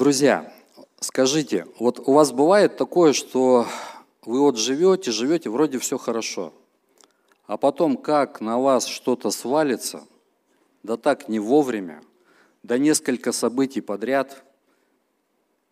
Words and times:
Друзья, 0.00 0.50
скажите, 0.98 1.66
вот 1.78 2.00
у 2.08 2.14
вас 2.14 2.32
бывает 2.32 2.78
такое, 2.78 3.12
что 3.12 3.66
вы 4.24 4.40
вот 4.40 4.56
живете, 4.56 5.10
живете, 5.10 5.50
вроде 5.50 5.78
все 5.78 5.98
хорошо, 5.98 6.54
а 7.46 7.58
потом 7.58 7.98
как 7.98 8.40
на 8.40 8.58
вас 8.58 8.86
что-то 8.86 9.30
свалится, 9.30 10.02
да 10.82 10.96
так 10.96 11.28
не 11.28 11.38
вовремя, 11.38 12.00
да 12.62 12.78
несколько 12.78 13.30
событий 13.30 13.82
подряд. 13.82 14.42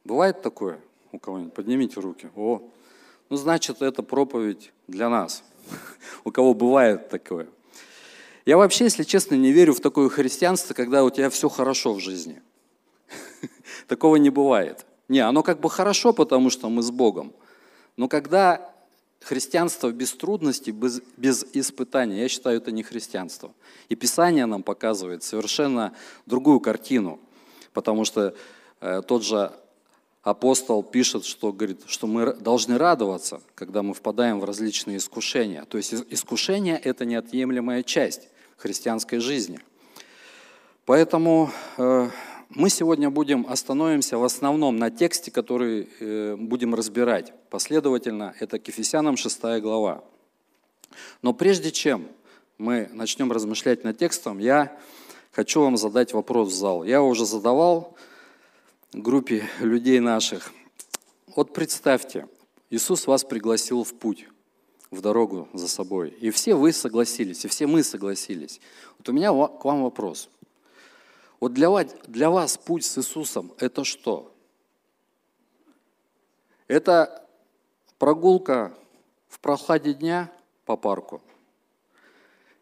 Бывает 0.05 0.43
такое 0.43 0.79
у 1.11 1.19
кого-нибудь? 1.19 1.55
Поднимите 1.55 1.99
руки. 1.99 2.29
О, 2.37 2.61
ну 3.31 3.37
значит, 3.39 3.81
это 3.81 4.03
проповедь 4.03 4.75
для 4.89 5.09
нас, 5.09 5.43
у 6.25 6.33
кого 6.33 6.53
бывает 6.53 7.09
такое. 7.09 7.49
Я 8.45 8.59
вообще, 8.59 8.85
если 8.85 9.05
честно, 9.05 9.37
не 9.37 9.53
верю 9.53 9.73
в 9.73 9.81
такое 9.81 10.11
христианство, 10.11 10.75
когда 10.75 11.03
у 11.03 11.09
тебя 11.09 11.31
все 11.31 11.49
хорошо 11.49 11.95
в 11.95 12.01
жизни. 12.01 12.43
Такого 13.89 14.16
не 14.16 14.30
бывает. 14.30 14.86
Не, 15.09 15.20
оно 15.20 15.43
как 15.43 15.61
бы 15.61 15.70
хорошо, 15.70 16.12
потому 16.12 16.51
что 16.51 16.69
мы 16.69 16.83
с 16.83 16.91
Богом. 16.91 17.33
Но 17.96 18.06
когда 18.06 18.70
христианство 19.20 19.91
без 19.91 20.12
трудностей, 20.12 20.70
без, 20.70 21.01
без 21.16 21.45
испытаний, 21.55 22.20
я 22.20 22.29
считаю, 22.29 22.59
это 22.59 22.70
не 22.70 22.82
христианство. 22.82 23.52
И 23.88 23.96
Писание 23.96 24.46
нам 24.46 24.62
показывает 24.62 25.23
совершенно 25.23 25.95
другую 26.27 26.60
картину, 26.60 27.19
потому 27.73 28.05
что 28.05 28.34
э, 28.80 29.02
тот 29.06 29.24
же 29.24 29.52
апостол 30.23 30.82
пишет, 30.82 31.24
что, 31.24 31.52
говорит, 31.52 31.80
что 31.87 32.07
мы 32.07 32.34
должны 32.34 32.77
радоваться, 32.77 33.41
когда 33.55 33.82
мы 33.82 33.95
впадаем 33.95 34.38
в 34.41 34.45
различные 34.45 34.98
искушения. 34.98 35.65
То 35.65 35.79
есть 35.79 35.95
искушение– 36.10 36.79
это 36.84 37.07
неотъемлемая 37.07 37.82
часть 37.82 38.29
христианской 38.59 39.18
жизни. 39.18 39.60
Поэтому 40.84 41.51
э, 41.79 42.10
мы 42.51 42.70
сегодня 42.70 43.11
будем 43.11 43.47
остановимся 43.47 44.16
в 44.16 44.25
основном 44.25 44.79
на 44.79 44.91
тексте, 44.91 45.30
который 45.30 45.88
э, 46.01 46.34
будем 46.37 46.74
разбирать. 46.74 47.33
Последовательно, 47.51 48.35
это 48.41 48.59
к 48.59 48.66
Ефесянам 48.68 49.18
6 49.18 49.60
глава. 49.60 50.02
Но 51.21 51.35
прежде 51.35 51.71
чем 51.71 52.09
мы 52.57 52.88
начнем 52.93 53.30
размышлять 53.32 53.85
над 53.85 53.99
текстом, 53.99 54.38
я 54.38 54.79
хочу 55.32 55.60
вам 55.60 55.76
задать 55.76 56.15
вопрос 56.15 56.49
в 56.49 56.54
зал. 56.54 56.85
Я 56.85 57.02
уже 57.02 57.26
задавал 57.26 57.95
группе 58.95 59.45
людей 59.60 60.01
наших. 60.01 60.51
Вот 61.37 61.52
представьте, 61.52 62.29
Иисус 62.71 63.07
вас 63.07 63.24
пригласил 63.24 63.85
в 63.85 63.93
путь, 63.93 64.26
в 64.91 65.03
дорогу 65.03 65.49
за 65.53 65.69
собой. 65.69 66.16
И 66.19 66.31
все 66.31 66.54
вы 66.54 66.72
согласились, 66.72 67.44
и 67.44 67.49
все 67.49 67.66
мы 67.66 67.82
согласились. 67.82 68.59
Вот 68.97 69.10
у 69.10 69.12
меня 69.12 69.32
к 69.32 69.65
вам 69.66 69.82
вопрос– 69.82 70.31
вот 71.41 71.53
для 71.53 71.71
вас, 71.71 71.94
для 72.06 72.31
вас 72.31 72.56
путь 72.56 72.84
с 72.84 72.99
Иисусом– 72.99 73.53
это 73.59 73.84
что? 73.84 74.34
Это 76.67 77.27
прогулка 77.99 78.75
в 79.28 79.39
прохладе 79.41 79.94
дня 79.94 80.33
по 80.65 80.77
парку. 80.77 81.22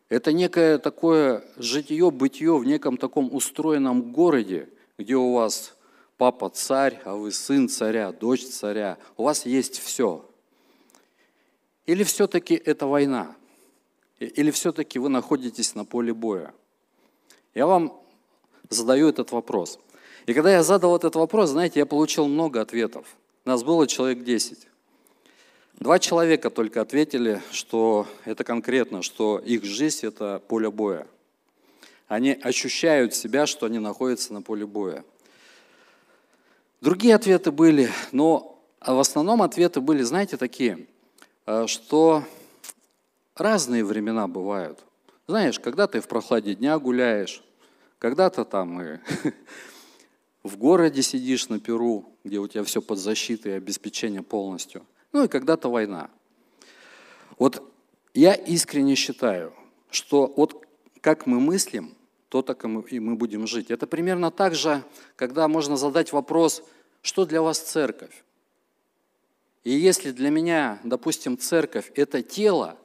Это 0.09 0.33
некое 0.33 0.79
такое 0.79 1.45
житье-бытие 1.57 2.57
в 2.57 2.65
неком 2.65 2.97
таком 2.97 3.35
устроенном 3.35 4.13
городе, 4.13 4.69
где 4.99 5.17
у 5.17 5.33
вас 5.33 5.75
папа 6.17 6.49
царь, 6.51 7.01
а 7.05 7.17
вы 7.17 7.33
сын 7.33 7.69
царя, 7.69 8.13
дочь 8.13 8.47
царя. 8.47 8.99
У 9.17 9.25
вас 9.25 9.47
есть 9.47 9.79
все. 9.81 10.25
Или 11.87 12.05
все-таки 12.05 12.55
это 12.55 12.87
война? 12.87 13.35
Или 14.21 14.51
все-таки 14.51 14.99
вы 14.99 15.09
находитесь 15.09 15.75
на 15.75 15.85
поле 15.85 16.15
боя? 16.15 16.55
Я 17.55 17.67
вам 17.67 18.01
задаю 18.71 19.09
этот 19.09 19.33
вопрос. 19.33 19.79
И 20.27 20.35
когда 20.35 20.53
я 20.53 20.63
задал 20.63 20.97
этот 20.97 21.15
вопрос, 21.15 21.51
знаете, 21.51 21.81
я 21.81 21.87
получил 21.87 22.27
много 22.27 22.61
ответов. 22.61 23.07
Нас 23.45 23.63
было 23.63 23.87
человек 23.87 24.25
10. 24.25 24.67
Два 25.75 25.99
человека 25.99 26.51
только 26.51 26.81
ответили, 26.81 27.43
что 27.53 28.07
это 28.25 28.43
конкретно, 28.45 29.03
что 29.03 29.39
их 29.39 29.65
жизнь– 29.65 30.01
это 30.07 30.43
поле 30.49 30.71
боя. 30.71 31.07
Они 32.09 32.33
ощущают 32.33 33.15
себя, 33.15 33.47
что 33.47 33.67
они 33.67 33.79
находятся 33.79 34.33
на 34.33 34.43
поле 34.43 34.67
боя. 34.67 35.05
Другие 36.81 37.15
ответы 37.15 37.51
были, 37.51 37.91
но 38.11 38.59
в 38.81 38.99
основном 38.99 39.43
ответы 39.43 39.81
были, 39.81 40.03
знаете, 40.03 40.37
такие, 40.37 40.87
э, 41.47 41.67
что 41.67 42.25
разные 43.35 43.85
времена 43.85 44.29
бывают. 44.29 44.79
Знаешь, 45.27 45.59
когда 45.59 45.87
ты 45.87 46.01
в 46.01 46.09
прохладе 46.09 46.55
дня 46.55 46.79
гуляешь, 46.79 47.43
когда-то 48.07 48.45
там 48.45 48.81
и 48.81 48.99
в 50.45 50.57
городе 50.57 51.03
сидишь 51.03 51.49
на 51.49 51.59
Перу, 51.59 52.17
где 52.23 52.39
у 52.39 52.47
тебя 52.47 52.63
все 52.63 52.81
под 52.81 52.99
защитой 52.99 53.49
и 53.49 53.57
обеспечение 53.57 54.23
полностью. 54.23 54.87
Ну 55.11 55.25
и 55.25 55.29
когда-то 55.29 55.69
война. 55.69 56.09
Вот 57.37 57.69
я 58.15 58.33
искренне 58.33 58.95
считаю, 58.95 59.53
что 59.91 60.33
вот 60.37 60.65
как 61.01 61.27
мы 61.27 61.41
мыслим, 61.41 61.97
то 62.29 62.43
так 62.43 62.65
и 62.65 63.01
мы 63.01 63.17
будем 63.17 63.45
жить. 63.49 63.73
Это 63.73 63.89
примерно 63.89 64.31
так 64.31 64.55
же, 64.55 64.85
когда 65.17 65.49
можно 65.49 65.77
задать 65.77 66.13
вопрос, 66.13 66.63
что 67.03 67.27
для 67.27 67.43
вас 67.43 67.59
церковь? 67.59 68.23
И 69.65 69.73
если 69.73 70.13
для 70.13 70.31
меня, 70.31 70.79
допустим, 70.85 71.37
церковь– 71.37 71.91
это 71.97 72.23
тело, 72.23 72.79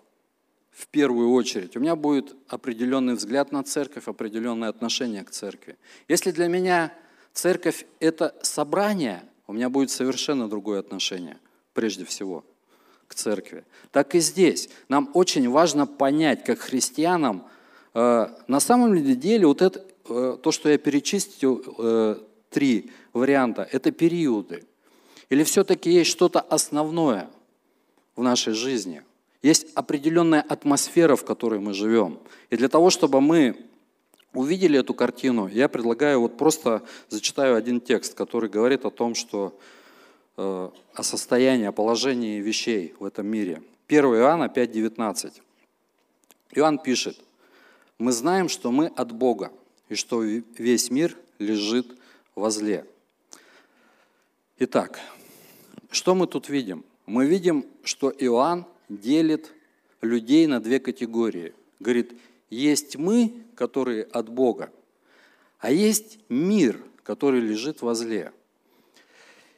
в 0.72 0.88
первую 0.88 1.32
очередь. 1.32 1.76
У 1.76 1.80
меня 1.80 1.96
будет 1.96 2.36
определенный 2.48 3.16
взгляд 3.16 3.52
на 3.52 3.64
церковь, 3.64 4.08
определенное 4.08 4.70
отношение 4.70 5.24
к 5.24 5.32
церкви. 5.32 5.78
Если 6.08 6.32
для 6.32 6.48
меня 6.48 6.94
церковь– 7.34 7.86
это 8.00 8.34
собрание, 8.42 9.24
у 9.48 9.54
меня 9.54 9.70
будет 9.70 9.92
совершенно 9.92 10.50
другое 10.50 10.80
отношение, 10.80 11.38
прежде 11.74 12.06
всего, 12.06 12.46
к 13.08 13.14
церкви. 13.14 13.66
Так 13.92 14.16
и 14.16 14.20
здесь. 14.20 14.70
Нам 14.88 15.10
очень 15.14 15.50
важно 15.50 15.86
понять, 15.86 16.46
как 16.46 16.60
христианам, 16.60 17.46
э, 17.94 18.28
на 18.48 18.60
самом 18.62 18.96
деле 19.20 19.48
вот 19.48 19.62
это, 19.62 19.86
э, 20.08 20.38
то, 20.42 20.52
что 20.52 20.70
я 20.70 20.78
перечислил, 20.78 21.64
э, 21.78 22.16
три 22.50 22.92
варианта, 23.12 23.68
это 23.70 23.92
периоды. 23.92 24.64
Или 25.30 25.44
все-таки 25.44 25.92
есть 25.92 26.12
что-то 26.12 26.40
основное 26.40 27.30
в 28.16 28.24
нашей 28.24 28.54
жизни– 28.54 29.04
есть 29.42 29.68
определенная 29.74 30.42
атмосфера, 30.42 31.16
в 31.16 31.26
которой 31.26 31.60
мы 31.60 31.74
живем. 31.74 32.20
И 32.50 32.58
для 32.58 32.70
того, 32.70 32.90
чтобы 32.90 33.22
мы 33.22 33.66
увидели 34.34 34.80
эту 34.80 34.94
картину, 34.94 35.48
я 35.48 35.68
предлагаю 35.68 36.22
вот 36.22 36.38
просто 36.38 36.84
зачитаю 37.10 37.56
один 37.56 37.82
текст, 37.82 38.14
который 38.14 38.50
говорит 38.50 38.86
о 38.86 38.92
том, 38.92 39.16
что 39.16 39.58
э, 40.38 40.70
о 40.94 41.04
состоянии, 41.04 41.66
о 41.66 41.72
положении 41.72 42.40
вещей 42.40 42.94
в 43.00 43.06
этом 43.06 43.28
мире. 43.28 43.62
1 43.88 44.06
Иоанна 44.06 44.46
5,19. 44.46 45.34
Иоанн 46.54 46.80
пишет, 46.80 47.18
«Мы 47.98 48.12
знаем, 48.12 48.48
что 48.48 48.72
мы 48.72 48.88
от 48.88 49.12
Бога, 49.12 49.52
и 49.90 49.96
что 49.96 50.22
весь 50.22 50.92
мир 50.92 51.18
лежит 51.40 51.88
возле». 52.36 52.86
Итак, 54.60 55.00
что 55.90 56.14
мы 56.14 56.28
тут 56.28 56.48
видим? 56.48 56.86
Мы 57.06 57.26
видим, 57.26 57.66
что 57.84 58.12
Иоанн 58.12 58.66
делит 59.00 59.52
людей 60.02 60.48
на 60.48 60.60
две 60.60 60.80
категории. 60.80 61.54
Говорит, 61.80 62.14
есть 62.50 62.98
мы, 62.98 63.34
которые 63.56 64.04
от 64.04 64.30
Бога, 64.30 64.72
а 65.60 65.72
есть 65.72 66.20
мир, 66.30 66.84
который 67.04 67.40
лежит 67.40 67.82
возле. 67.82 68.32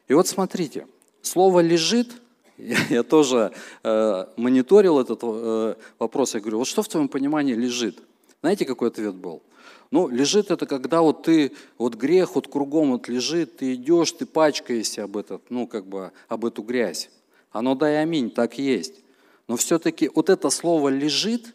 И 0.08 0.14
вот 0.14 0.28
смотрите, 0.28 0.88
слово 1.22 1.62
«лежит», 1.62 2.12
я, 2.58 2.78
я 2.90 3.04
тоже 3.04 3.52
э, 3.84 4.26
мониторил 4.38 5.00
этот 5.00 5.20
э, 5.24 5.76
вопрос, 5.98 6.36
я 6.36 6.40
говорю, 6.40 6.60
вот 6.60 6.68
что 6.68 6.84
в 6.84 6.88
твоем 6.88 7.08
понимании 7.08 7.56
лежит? 7.56 8.00
Знаете, 8.42 8.66
какой 8.66 8.90
ответ 8.90 9.16
был? 9.16 9.42
Ну, 9.90 10.08
лежит 10.08 10.52
это 10.52 10.66
когда 10.66 11.02
вот 11.02 11.24
ты, 11.24 11.52
вот 11.78 11.96
грех 11.96 12.36
вот 12.36 12.48
кругом 12.48 12.92
вот 12.92 13.08
лежит, 13.08 13.58
ты 13.58 13.76
идешь, 13.76 14.12
ты 14.12 14.26
пачкаешься 14.26 15.04
об 15.04 15.18
этот, 15.18 15.50
ну, 15.50 15.68
как 15.68 15.86
бы 15.86 16.12
об 16.28 16.46
эту 16.46 16.62
грязь. 16.62 17.10
Оно 17.52 17.76
дай 17.76 18.02
аминь, 18.02 18.30
так 18.30 18.58
есть. 18.58 19.03
Но 19.48 19.58
все-таки 19.58 20.10
вот 20.14 20.30
это 20.30 20.50
слово 20.50 20.90
«лежит», 20.90 21.54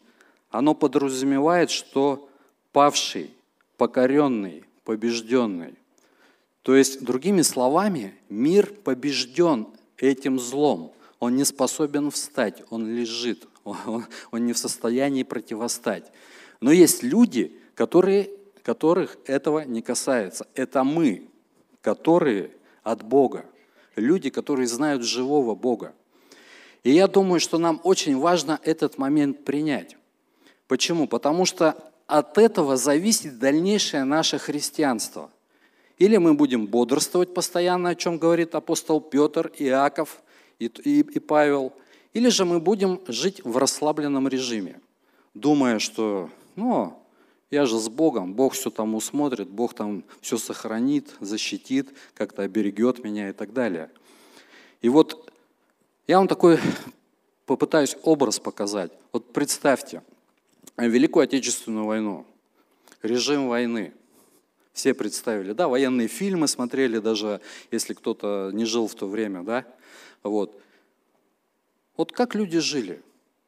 оно 0.50 0.74
подразумевает, 0.74 1.70
что 1.70 2.28
павший, 2.72 3.30
покоренный, 3.76 4.64
побежденный. 4.84 5.74
То 6.62 6.74
есть, 6.74 7.02
другими 7.02 7.42
словами, 7.42 8.14
мир 8.28 8.72
побежден 8.84 9.68
этим 9.96 10.38
злом. 10.38 10.92
Он 11.18 11.34
не 11.34 11.44
способен 11.44 12.10
встать, 12.10 12.62
он 12.70 12.86
лежит, 12.94 13.46
он, 13.64 14.06
не 14.32 14.52
в 14.52 14.58
состоянии 14.58 15.22
противостать. 15.22 16.12
Но 16.60 16.70
есть 16.70 17.02
люди, 17.02 17.58
которые, 17.74 18.30
которых 18.62 19.16
этого 19.26 19.60
не 19.60 19.82
касается. 19.82 20.46
Это 20.54 20.84
мы, 20.84 21.28
которые 21.80 22.50
от 22.82 23.02
Бога. 23.02 23.44
Люди, 23.96 24.30
которые 24.30 24.66
знают 24.66 25.02
живого 25.02 25.54
Бога. 25.54 25.94
И 26.84 26.90
я 26.90 27.08
думаю, 27.08 27.40
что 27.40 27.58
нам 27.58 27.80
очень 27.84 28.16
важно 28.16 28.60
этот 28.62 28.98
момент 28.98 29.44
принять. 29.44 29.96
Почему? 30.66 31.06
Потому 31.06 31.44
что 31.44 31.76
от 32.06 32.38
этого 32.38 32.76
зависит 32.76 33.38
дальнейшее 33.38 34.04
наше 34.04 34.38
христианство. 34.38 35.30
Или 35.98 36.16
мы 36.16 36.34
будем 36.34 36.66
бодрствовать 36.66 37.34
постоянно, 37.34 37.90
о 37.90 37.94
чем 37.94 38.18
говорит 38.18 38.54
апостол 38.54 39.00
Петр, 39.00 39.50
Иаков 39.58 40.22
и, 40.58 40.66
и, 40.66 41.00
и 41.00 41.18
Павел, 41.18 41.72
или 42.14 42.28
же 42.28 42.44
мы 42.44 42.60
будем 42.60 43.00
жить 43.08 43.44
в 43.44 43.56
расслабленном 43.56 44.28
режиме, 44.28 44.80
думая, 45.34 45.78
что, 45.78 46.30
ну, 46.56 46.98
я 47.50 47.66
же 47.66 47.78
с 47.78 47.88
Богом, 47.88 48.34
Бог 48.34 48.54
все 48.54 48.70
там 48.70 48.94
усмотрит, 48.94 49.48
Бог 49.48 49.74
там 49.74 50.04
все 50.20 50.38
сохранит, 50.38 51.14
защитит, 51.20 51.90
как-то 52.14 52.42
оберегет 52.42 53.02
меня 53.02 53.30
и 53.30 53.32
так 53.32 53.52
далее. 53.52 53.90
И 54.80 54.88
вот 54.88 55.27
я 56.08 56.16
вам 56.16 56.26
такой 56.26 56.58
попытаюсь 57.46 57.96
образ 58.02 58.40
показать. 58.40 58.90
Вот 59.12 59.32
представьте, 59.32 60.02
Великую 60.76 61.24
Отечественную 61.24 61.84
войну, 61.84 62.26
режим 63.02 63.48
войны. 63.48 63.92
Все 64.72 64.94
представили, 64.94 65.52
да, 65.52 65.68
военные 65.68 66.08
фильмы 66.08 66.48
смотрели, 66.48 66.98
даже 66.98 67.40
если 67.70 67.94
кто-то 67.94 68.50
не 68.54 68.64
жил 68.64 68.86
в 68.86 68.94
то 68.94 69.06
время, 69.06 69.42
да, 69.42 69.66
вот. 70.22 70.58
Вот 71.96 72.12
как 72.12 72.34
люди 72.34 72.58
жили? 72.58 73.02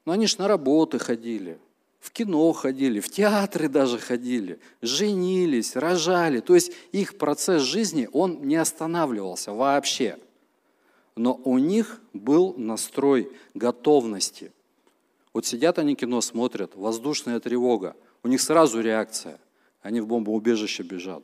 Ну, 0.04 0.12
они 0.12 0.26
ж 0.26 0.38
на 0.38 0.48
работы 0.48 0.98
ходили, 0.98 1.58
в 2.00 2.10
кино 2.10 2.52
ходили, 2.52 3.00
в 3.00 3.08
театры 3.08 3.68
даже 3.68 3.98
ходили, 3.98 4.58
женились, 4.82 5.76
рожали. 5.76 6.40
То 6.40 6.56
есть 6.56 6.72
их 6.90 7.16
процесс 7.16 7.62
жизни, 7.62 8.08
он 8.12 8.42
не 8.42 8.56
останавливался 8.56 9.52
вообще. 9.52 10.18
Но 11.20 11.38
у 11.44 11.58
них 11.58 12.00
был 12.14 12.55
настрой 12.56 13.31
готовности. 13.52 14.52
Вот 15.34 15.44
сидят 15.44 15.78
они 15.78 15.94
кино 15.94 16.22
смотрят, 16.22 16.75
воздушная 16.75 17.38
тревога, 17.40 17.94
у 18.22 18.28
них 18.28 18.40
сразу 18.40 18.81
реакция, 18.81 19.38
они 19.82 20.00
в 20.00 20.06
бомбоубежище 20.06 20.82
бежат. 20.82 21.22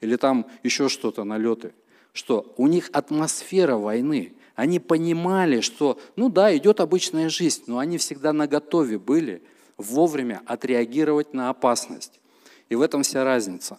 Или 0.00 0.16
там 0.16 0.46
еще 0.64 0.88
что-то, 0.88 1.22
налеты. 1.22 1.74
Что 2.12 2.52
у 2.56 2.66
них 2.66 2.90
атмосфера 2.92 3.76
войны. 3.76 4.34
Они 4.56 4.80
понимали, 4.80 5.60
что, 5.60 6.00
ну 6.16 6.28
да, 6.28 6.54
идет 6.56 6.80
обычная 6.80 7.28
жизнь, 7.28 7.62
но 7.68 7.78
они 7.78 7.98
всегда 7.98 8.32
наготове 8.32 8.98
были– 8.98 9.44
вовремя 9.76 10.42
отреагировать 10.44 11.34
на 11.34 11.50
опасность. 11.50 12.20
И 12.68 12.74
в 12.74 12.80
этом 12.80 13.04
вся 13.04 13.22
разница. 13.22 13.78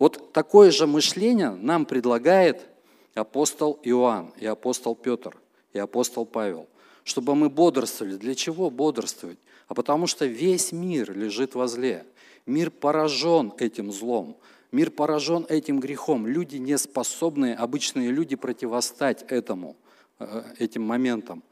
Вот 0.00 0.32
такое 0.32 0.72
же 0.72 0.88
мышление 0.88 1.50
нам 1.50 1.86
предлагает 1.86 2.66
апостол 3.16 3.80
Иоанн 3.82 4.32
и 4.38 4.46
апостол 4.46 4.94
Петр 4.94 5.36
и 5.72 5.78
апостол 5.78 6.26
Павел, 6.26 6.68
чтобы 7.04 7.34
мы 7.34 7.48
бодрствовали. 7.48 8.16
Для 8.16 8.34
чего 8.34 8.70
бодрствовать? 8.70 9.38
А 9.68 9.74
потому 9.74 10.06
что 10.06 10.26
весь 10.26 10.72
мир 10.72 11.16
лежит 11.16 11.54
возле. 11.54 12.06
Мир 12.46 12.70
поражен 12.70 13.52
этим 13.58 13.90
злом. 13.90 14.36
Мир 14.70 14.90
поражен 14.90 15.46
этим 15.48 15.80
грехом. 15.80 16.26
Люди 16.26 16.56
не 16.56 16.76
способны, 16.78 17.54
обычные 17.54 18.10
люди, 18.10 18.36
противостать 18.36 19.24
этому, 19.28 19.76
э, 20.18 20.42
этим 20.58 20.82
моментам. 20.82 21.42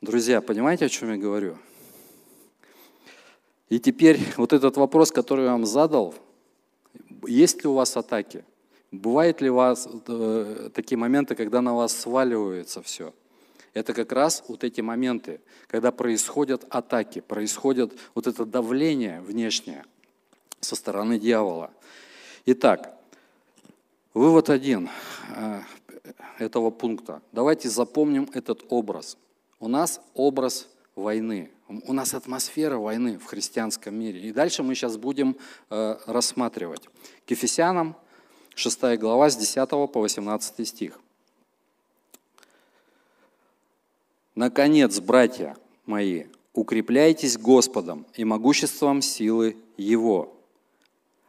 Друзья, 0.00 0.40
понимаете, 0.40 0.86
о 0.86 0.88
чем 0.88 1.10
я 1.10 1.16
говорю? 1.16 1.56
И 3.68 3.78
теперь 3.78 4.20
вот 4.36 4.52
этот 4.52 4.76
вопрос, 4.76 5.10
который 5.10 5.44
я 5.46 5.52
вам 5.52 5.66
задал, 5.66 6.14
есть 7.26 7.62
ли 7.62 7.68
у 7.68 7.74
вас 7.74 7.96
атаки? 7.96 8.44
Бывают 9.00 9.40
ли 9.40 9.50
у 9.50 9.54
вас 9.54 9.88
э, 10.06 10.70
такие 10.72 10.96
моменты, 10.96 11.34
когда 11.34 11.60
на 11.60 11.74
вас 11.74 11.96
сваливается 11.96 12.80
все? 12.82 13.12
Это 13.72 13.92
как 13.92 14.12
раз 14.12 14.44
вот 14.46 14.62
эти 14.62 14.80
моменты, 14.80 15.40
когда 15.66 15.90
происходят 15.90 16.64
атаки, 16.70 17.20
происходит 17.20 17.92
вот 18.14 18.26
это 18.28 18.44
давление 18.44 19.20
внешнее 19.20 19.84
со 20.60 20.76
стороны 20.76 21.18
дьявола. 21.18 21.72
Итак, 22.46 22.94
вывод 24.12 24.48
один 24.48 24.88
э, 25.34 25.60
этого 26.38 26.70
пункта. 26.70 27.20
Давайте 27.32 27.68
запомним 27.68 28.28
этот 28.32 28.64
образ. 28.68 29.18
У 29.58 29.66
нас 29.66 30.00
образ 30.14 30.68
войны. 30.94 31.50
У 31.68 31.92
нас 31.92 32.14
атмосфера 32.14 32.76
войны 32.76 33.18
в 33.18 33.24
христианском 33.24 33.96
мире. 33.96 34.20
И 34.20 34.32
дальше 34.32 34.62
мы 34.62 34.76
сейчас 34.76 34.96
будем 34.96 35.36
э, 35.70 35.96
рассматривать. 36.06 36.88
К 37.26 37.30
Ефесянам 37.32 37.96
6 38.54 38.98
глава 38.98 39.30
с 39.30 39.36
10 39.36 39.68
по 39.68 40.00
18 40.00 40.66
стих. 40.68 41.00
Наконец, 44.36 45.00
братья 45.00 45.56
мои, 45.86 46.24
укрепляйтесь 46.52 47.36
Господом 47.36 48.06
и 48.14 48.24
могуществом 48.24 49.02
силы 49.02 49.56
Его. 49.76 50.36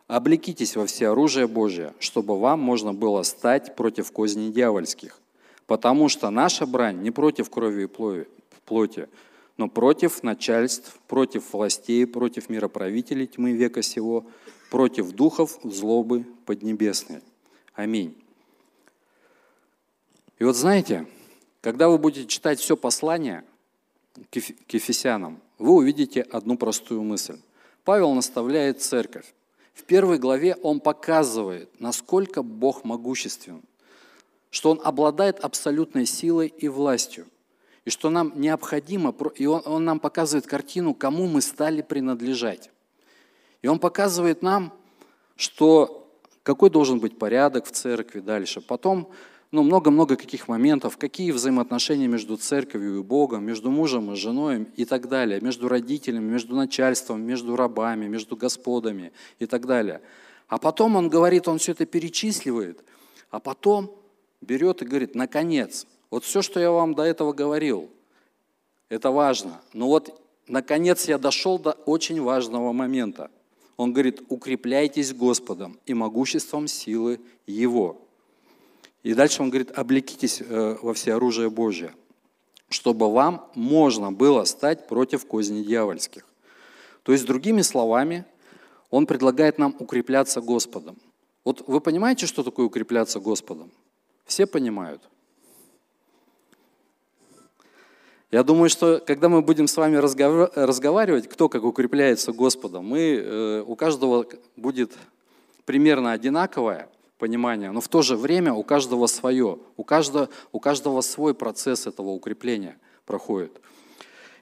Облекитесь 0.07 0.75
во 0.75 0.85
все 0.85 1.09
оружие 1.09 1.47
Божие, 1.47 1.93
чтобы 1.99 2.39
вам 2.39 2.59
можно 2.59 2.93
было 2.93 3.23
стать 3.23 3.75
против 3.75 4.11
козней 4.11 4.51
дьявольских. 4.51 5.19
Потому 5.65 6.09
что 6.09 6.29
наша 6.29 6.67
брань 6.67 7.01
не 7.01 7.09
против 7.09 7.49
крови 7.49 7.85
и 7.85 8.25
плоти, 8.65 9.09
но 9.57 9.69
против 9.69 10.23
начальств, 10.23 10.99
против 11.07 11.53
властей, 11.53 12.05
против 12.05 12.49
мироправителей 12.49 13.27
тьмы 13.27 13.53
века 13.53 13.81
сего, 13.81 14.25
против 14.69 15.11
духов 15.11 15.59
злобы 15.63 16.25
поднебесной. 16.45 17.21
Аминь. 17.73 18.15
И 20.39 20.43
вот 20.43 20.55
знаете, 20.55 21.07
когда 21.61 21.87
вы 21.87 21.97
будете 21.97 22.27
читать 22.27 22.59
все 22.59 22.75
послание 22.75 23.43
к 24.29 24.73
Ефесянам, 24.73 25.41
вы 25.57 25.71
увидите 25.71 26.21
одну 26.21 26.57
простую 26.57 27.03
мысль. 27.03 27.39
Павел 27.85 28.13
наставляет 28.13 28.81
церковь. 28.81 29.33
В 29.73 29.83
первой 29.83 30.19
главе 30.19 30.55
он 30.55 30.79
показывает, 30.79 31.69
насколько 31.79 32.43
Бог 32.43 32.83
могуществен, 32.83 33.61
что 34.49 34.71
Он 34.71 34.81
обладает 34.83 35.39
абсолютной 35.39 36.05
силой 36.05 36.47
и 36.47 36.67
властью 36.67 37.27
и 37.85 37.91
что 37.91 38.09
нам 38.09 38.33
необходимо, 38.35 39.15
и 39.35 39.45
он, 39.45 39.61
он 39.65 39.85
нам 39.85 39.99
показывает 39.99 40.47
картину, 40.47 40.93
кому 40.95 41.27
мы 41.27 41.41
стали 41.41 41.81
принадлежать. 41.81 42.71
И 43.61 43.67
он 43.67 43.79
показывает 43.79 44.41
нам, 44.41 44.73
что 45.35 46.11
какой 46.43 46.69
должен 46.69 46.99
быть 46.99 47.17
порядок 47.17 47.65
в 47.65 47.71
церкви 47.71 48.19
дальше. 48.19 48.61
Потом 48.61 49.11
ну, 49.51 49.63
много-много 49.63 50.15
каких 50.15 50.47
моментов, 50.47 50.97
какие 50.97 51.31
взаимоотношения 51.31 52.07
между 52.07 52.37
церковью 52.37 52.99
и 52.99 53.03
Богом, 53.03 53.45
между 53.45 53.71
мужем 53.71 54.11
и 54.11 54.15
женой 54.15 54.67
и 54.75 54.85
так 54.85 55.07
далее, 55.07 55.39
между 55.39 55.67
родителями, 55.67 56.29
между 56.29 56.55
начальством, 56.55 57.21
между 57.21 57.55
рабами, 57.55 58.07
между 58.07 58.35
господами 58.35 59.11
и 59.39 59.45
так 59.45 59.65
далее. 59.65 60.01
А 60.47 60.57
потом 60.57 60.95
он 60.95 61.09
говорит, 61.09 61.47
он 61.47 61.57
все 61.57 61.71
это 61.71 61.85
перечисливает, 61.85 62.83
а 63.29 63.39
потом 63.39 63.95
берет 64.41 64.81
и 64.81 64.85
говорит, 64.85 65.15
наконец, 65.15 65.87
вот 66.09 66.23
все, 66.23 66.41
что 66.41 66.59
я 66.59 66.71
вам 66.71 66.93
до 66.93 67.03
этого 67.03 67.33
говорил, 67.33 67.89
это 68.89 69.11
важно. 69.11 69.61
Но 69.73 69.87
вот, 69.87 70.21
наконец, 70.47 71.07
я 71.07 71.17
дошел 71.17 71.57
до 71.57 71.71
очень 71.71 72.21
важного 72.21 72.71
момента. 72.71 73.31
Он 73.77 73.91
говорит, 73.91 74.21
укрепляйтесь 74.29 75.13
Господом 75.13 75.79
и 75.85 75.93
могуществом 75.93 76.67
силы 76.67 77.19
Его. 77.45 78.01
И 79.03 79.13
дальше 79.13 79.41
он 79.41 79.49
говорит, 79.49 79.71
облекитесь 79.77 80.41
э, 80.41 80.77
во 80.81 80.93
все 80.93 81.15
оружие 81.15 81.49
Божие, 81.49 81.93
чтобы 82.69 83.11
вам 83.11 83.49
можно 83.53 84.11
было 84.11 84.45
стать 84.45 84.87
против 84.87 85.25
козней 85.25 85.63
дьявольских. 85.63 86.25
То 87.03 87.11
есть, 87.11 87.25
другими 87.25 87.61
словами, 87.61 88.25
он 88.89 89.05
предлагает 89.05 89.59
нам 89.59 89.75
укрепляться 89.77 90.41
Господом. 90.41 90.97
Вот 91.43 91.67
вы 91.67 91.81
понимаете, 91.81 92.25
что 92.25 92.43
такое 92.43 92.65
укрепляться 92.65 93.19
Господом? 93.19 93.71
Все 94.25 94.47
понимают– 94.47 95.01
Я 98.31 98.43
думаю, 98.43 98.69
что 98.69 99.01
когда 99.05 99.29
мы 99.29 99.41
будем 99.41 99.67
с 99.67 99.77
вами 99.77 99.97
разговаривать, 99.97 101.29
кто 101.29 101.47
как 101.47 101.63
укрепляется 101.63 102.31
Господом, 102.31 102.85
мы, 102.85 102.99
э, 102.99 103.63
у 103.65 103.75
каждого 103.75 104.25
будет 104.55 104.93
примерно 105.65 106.11
одинаковое 106.11 106.89
понимание, 107.17 107.71
но 107.71 107.81
в 107.81 107.87
то 107.87 108.01
же 108.01 108.17
время 108.17 108.53
у 108.53 108.63
каждого 108.63 109.07
свое, 109.07 109.59
у 109.77 109.83
каждого, 109.83 110.29
у 110.51 110.59
каждого 110.59 111.01
свой 111.01 111.33
процесс 111.33 111.87
этого 111.87 112.09
укрепления 112.09 112.77
проходит. 113.05 113.61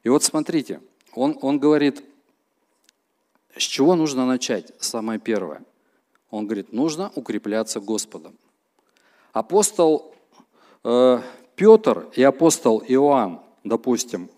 И 0.03 0.09
вот 0.09 0.23
смотрите, 0.23 0.81
он, 1.13 1.37
он 1.41 1.59
говорит, 1.59 2.03
с 3.55 3.63
чего 3.63 3.95
нужно 3.95 4.25
начать, 4.25 4.71
самое 4.79 5.19
первое. 5.19 5.61
Он 6.29 6.45
говорит, 6.45 6.73
нужно 6.73 7.11
укрепляться 7.15 7.79
Господом. 7.79 8.35
Апостол 9.33 10.15
э, 10.83 11.21
Петр 11.55 12.07
и 12.15 12.23
апостол 12.23 12.83
Иоанн, 12.87 13.41
допустим, 13.63 14.29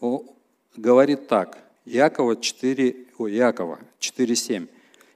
говорит 0.76 1.28
так, 1.28 1.58
Иакова 1.86 2.36
4, 2.36 2.96
о, 3.18 3.30
Иакова 3.30 3.80
4.7. 4.00 4.68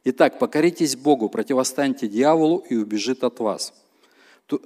Итак, 0.06 0.39
покоритесь 0.39 0.96
Богу, 0.96 1.30
противостаньте 1.30 2.08
дьяволу 2.08 2.60
и 2.70 2.75
убежит 2.75 3.24
от 3.24 3.39
вас. 3.39 3.74
То, 4.46 4.62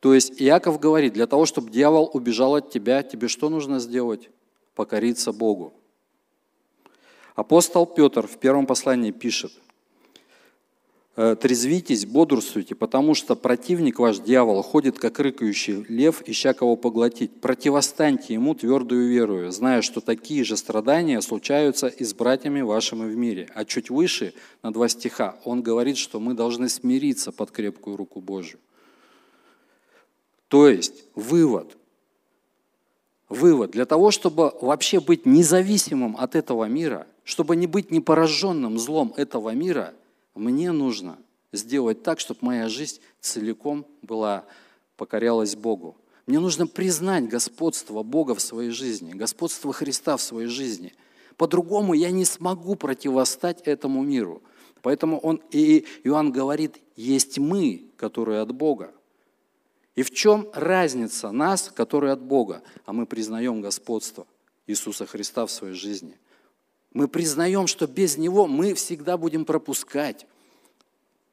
то 0.00 0.14
есть 0.14 0.40
Иаков 0.40 0.78
говорит, 0.78 1.14
для 1.14 1.26
того, 1.26 1.46
чтобы 1.46 1.70
дьявол 1.70 2.10
убежал 2.12 2.54
от 2.54 2.70
тебя, 2.70 3.02
тебе 3.02 3.28
что 3.28 3.48
нужно 3.48 3.80
сделать? 3.80 4.30
Покориться 4.74 5.32
Богу. 5.32 5.72
Апостол 7.34 7.86
Петр 7.86 8.26
в 8.26 8.38
первом 8.38 8.66
послании 8.66 9.10
пишет, 9.10 9.52
трезвитесь, 11.16 12.04
бодрствуйте, 12.04 12.74
потому 12.74 13.14
что 13.14 13.36
противник 13.36 13.98
ваш, 13.98 14.18
дьявол, 14.18 14.62
ходит, 14.62 14.98
как 14.98 15.18
рыкающий 15.18 15.86
лев, 15.88 16.22
ища 16.26 16.52
кого 16.52 16.76
поглотить. 16.76 17.40
Противостаньте 17.40 18.34
ему 18.34 18.54
твердую 18.54 19.08
верою, 19.08 19.50
зная, 19.50 19.80
что 19.80 20.02
такие 20.02 20.44
же 20.44 20.58
страдания 20.58 21.22
случаются 21.22 21.86
и 21.86 22.04
с 22.04 22.12
братьями 22.12 22.60
вашими 22.60 23.10
в 23.10 23.16
мире. 23.16 23.48
А 23.54 23.64
чуть 23.64 23.88
выше, 23.88 24.34
на 24.62 24.74
два 24.74 24.88
стиха, 24.88 25.36
он 25.44 25.62
говорит, 25.62 25.96
что 25.96 26.20
мы 26.20 26.34
должны 26.34 26.68
смириться 26.68 27.32
под 27.32 27.50
крепкую 27.50 27.96
руку 27.96 28.20
Божью. 28.20 28.58
То 30.48 30.68
есть, 30.68 31.04
вывод. 31.14 31.78
Вывод. 33.30 33.70
Для 33.70 33.86
того, 33.86 34.10
чтобы 34.10 34.52
вообще 34.60 35.00
быть 35.00 35.24
независимым 35.24 36.14
от 36.18 36.34
этого 36.34 36.66
мира, 36.66 37.06
чтобы 37.24 37.56
не 37.56 37.66
быть 37.66 37.90
непораженным 37.90 38.78
злом 38.78 39.14
этого 39.16 39.50
мира– 39.54 39.94
мне 40.36 40.72
нужно 40.72 41.18
сделать 41.52 42.02
так, 42.02 42.20
чтобы 42.20 42.40
моя 42.42 42.68
жизнь 42.68 43.00
целиком 43.20 43.86
была, 44.02 44.44
покорялась 44.96 45.56
Богу. 45.56 45.96
Мне 46.26 46.40
нужно 46.40 46.66
признать 46.66 47.28
господство 47.28 48.02
Бога 48.02 48.34
в 48.34 48.40
своей 48.40 48.70
жизни, 48.70 49.12
господство 49.12 49.72
Христа 49.72 50.16
в 50.16 50.22
своей 50.22 50.48
жизни. 50.48 50.94
По-другому 51.36 51.94
я 51.94 52.10
не 52.10 52.24
смогу 52.24 52.74
противостать 52.74 53.60
этому 53.62 54.02
миру. 54.02 54.42
Поэтому 54.82 55.18
он, 55.18 55.40
и 55.50 55.84
Иоанн 56.04 56.32
говорит, 56.32 56.76
есть 56.96 57.38
мы, 57.38 57.86
которые 57.96 58.40
от 58.40 58.52
Бога. 58.52 58.92
И 59.94 60.02
в 60.02 60.10
чем 60.10 60.48
разница 60.52 61.30
нас, 61.30 61.72
которые 61.74 62.12
от 62.12 62.20
Бога? 62.20 62.62
А 62.84 62.92
мы 62.92 63.06
признаем 63.06 63.60
господство 63.60 64.26
Иисуса 64.66 65.06
Христа 65.06 65.46
в 65.46 65.50
своей 65.50 65.74
жизни. 65.74 66.18
Мы 66.96 67.08
признаем, 67.08 67.66
что 67.66 67.86
без 67.86 68.16
Него 68.16 68.46
мы 68.46 68.72
всегда 68.72 69.18
будем 69.18 69.44
пропускать 69.44 70.26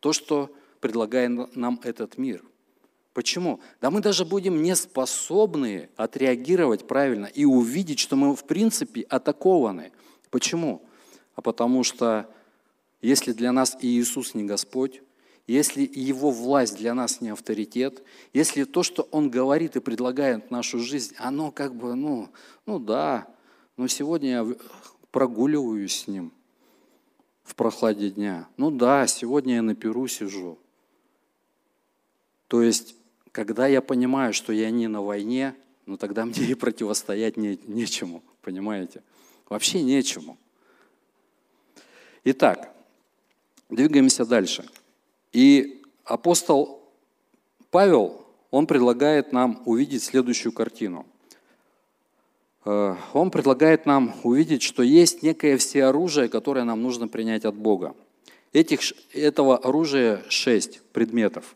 то, 0.02 0.12
что 0.12 0.54
предлагает 0.82 1.56
нам 1.56 1.80
этот 1.86 2.18
мир. 2.18 2.44
Почему? 3.14 3.62
Да 3.80 3.90
мы 3.90 4.02
даже 4.02 4.26
будем 4.26 4.62
не 4.62 4.76
способны 4.76 5.88
отреагировать 5.96 6.86
правильно 6.86 7.28
и 7.28 7.46
увидеть, 7.46 8.00
что 8.00 8.18
мы 8.18 8.36
в 8.36 8.44
принципе 8.44 9.04
атакованы. 9.04 9.94
Почему? 10.32 10.82
А 11.36 11.42
потому 11.42 11.86
что 11.86 12.30
если 13.02 13.32
для 13.32 13.54
нас 13.54 13.78
и 13.80 13.88
Иисус 13.88 14.34
не 14.34 14.44
Господь, 14.44 15.02
если 15.48 15.90
Его 15.94 16.30
власть 16.32 16.76
для 16.76 16.94
нас 16.94 17.22
не 17.22 17.30
авторитет, 17.30 18.04
если 18.34 18.66
то, 18.66 18.84
что 18.84 19.08
Он 19.12 19.30
говорит 19.30 19.78
и 19.78 19.80
предлагает 19.80 20.52
нашу 20.52 20.80
жизнь, 20.80 21.16
оно 21.20 21.52
как 21.52 21.74
бы, 21.74 21.96
ну, 21.96 22.28
ну 22.66 22.80
да, 22.80 23.30
но 23.78 23.88
сегодня 23.88 24.30
я 24.30 24.48
прогуливаюсь 25.14 26.02
с 26.02 26.08
ним 26.08 26.34
в 27.44 27.56
прохладе 27.56 28.10
дня. 28.10 28.50
Ну 28.58 28.72
да, 28.72 29.06
сегодня 29.06 29.56
я 29.56 29.62
на 29.62 29.76
перу 29.76 30.08
сижу. 30.08 30.58
То 32.48 32.64
есть, 32.64 32.96
когда 33.32 33.68
я 33.68 33.82
понимаю, 33.82 34.34
что 34.34 34.52
я 34.52 34.72
не 34.72 34.88
на 34.88 35.04
войне, 35.04 35.56
ну 35.86 35.98
тогда 35.98 36.26
мне 36.26 36.44
и 36.44 36.56
противостоять 36.56 37.38
не, 37.38 37.60
нечему, 37.68 38.24
понимаете? 38.42 39.04
Вообще 39.48 39.84
нечему. 39.84 40.38
Итак, 42.24 42.76
двигаемся 43.70 44.26
дальше. 44.26 44.68
И 45.32 45.84
апостол 46.06 46.92
Павел, 47.70 48.26
он 48.50 48.66
предлагает 48.66 49.32
нам 49.32 49.62
увидеть 49.66 50.02
следующую 50.02 50.54
картину. 50.54 51.06
Э, 52.66 52.96
он 53.14 53.32
предлагает 53.32 53.86
нам 53.86 54.16
увидеть, 54.24 54.62
что 54.62 54.84
есть 54.84 55.24
некое 55.24 55.58
всеоружие, 55.58 56.30
которое 56.30 56.64
нам 56.64 56.82
нужно 56.82 57.08
принять 57.08 57.46
от 57.46 57.56
Бога. 57.56 57.96
Этих, 58.54 58.82
этого 59.14 59.58
оружия 59.58 60.24
шесть 60.30 60.82
предметов. 60.94 61.56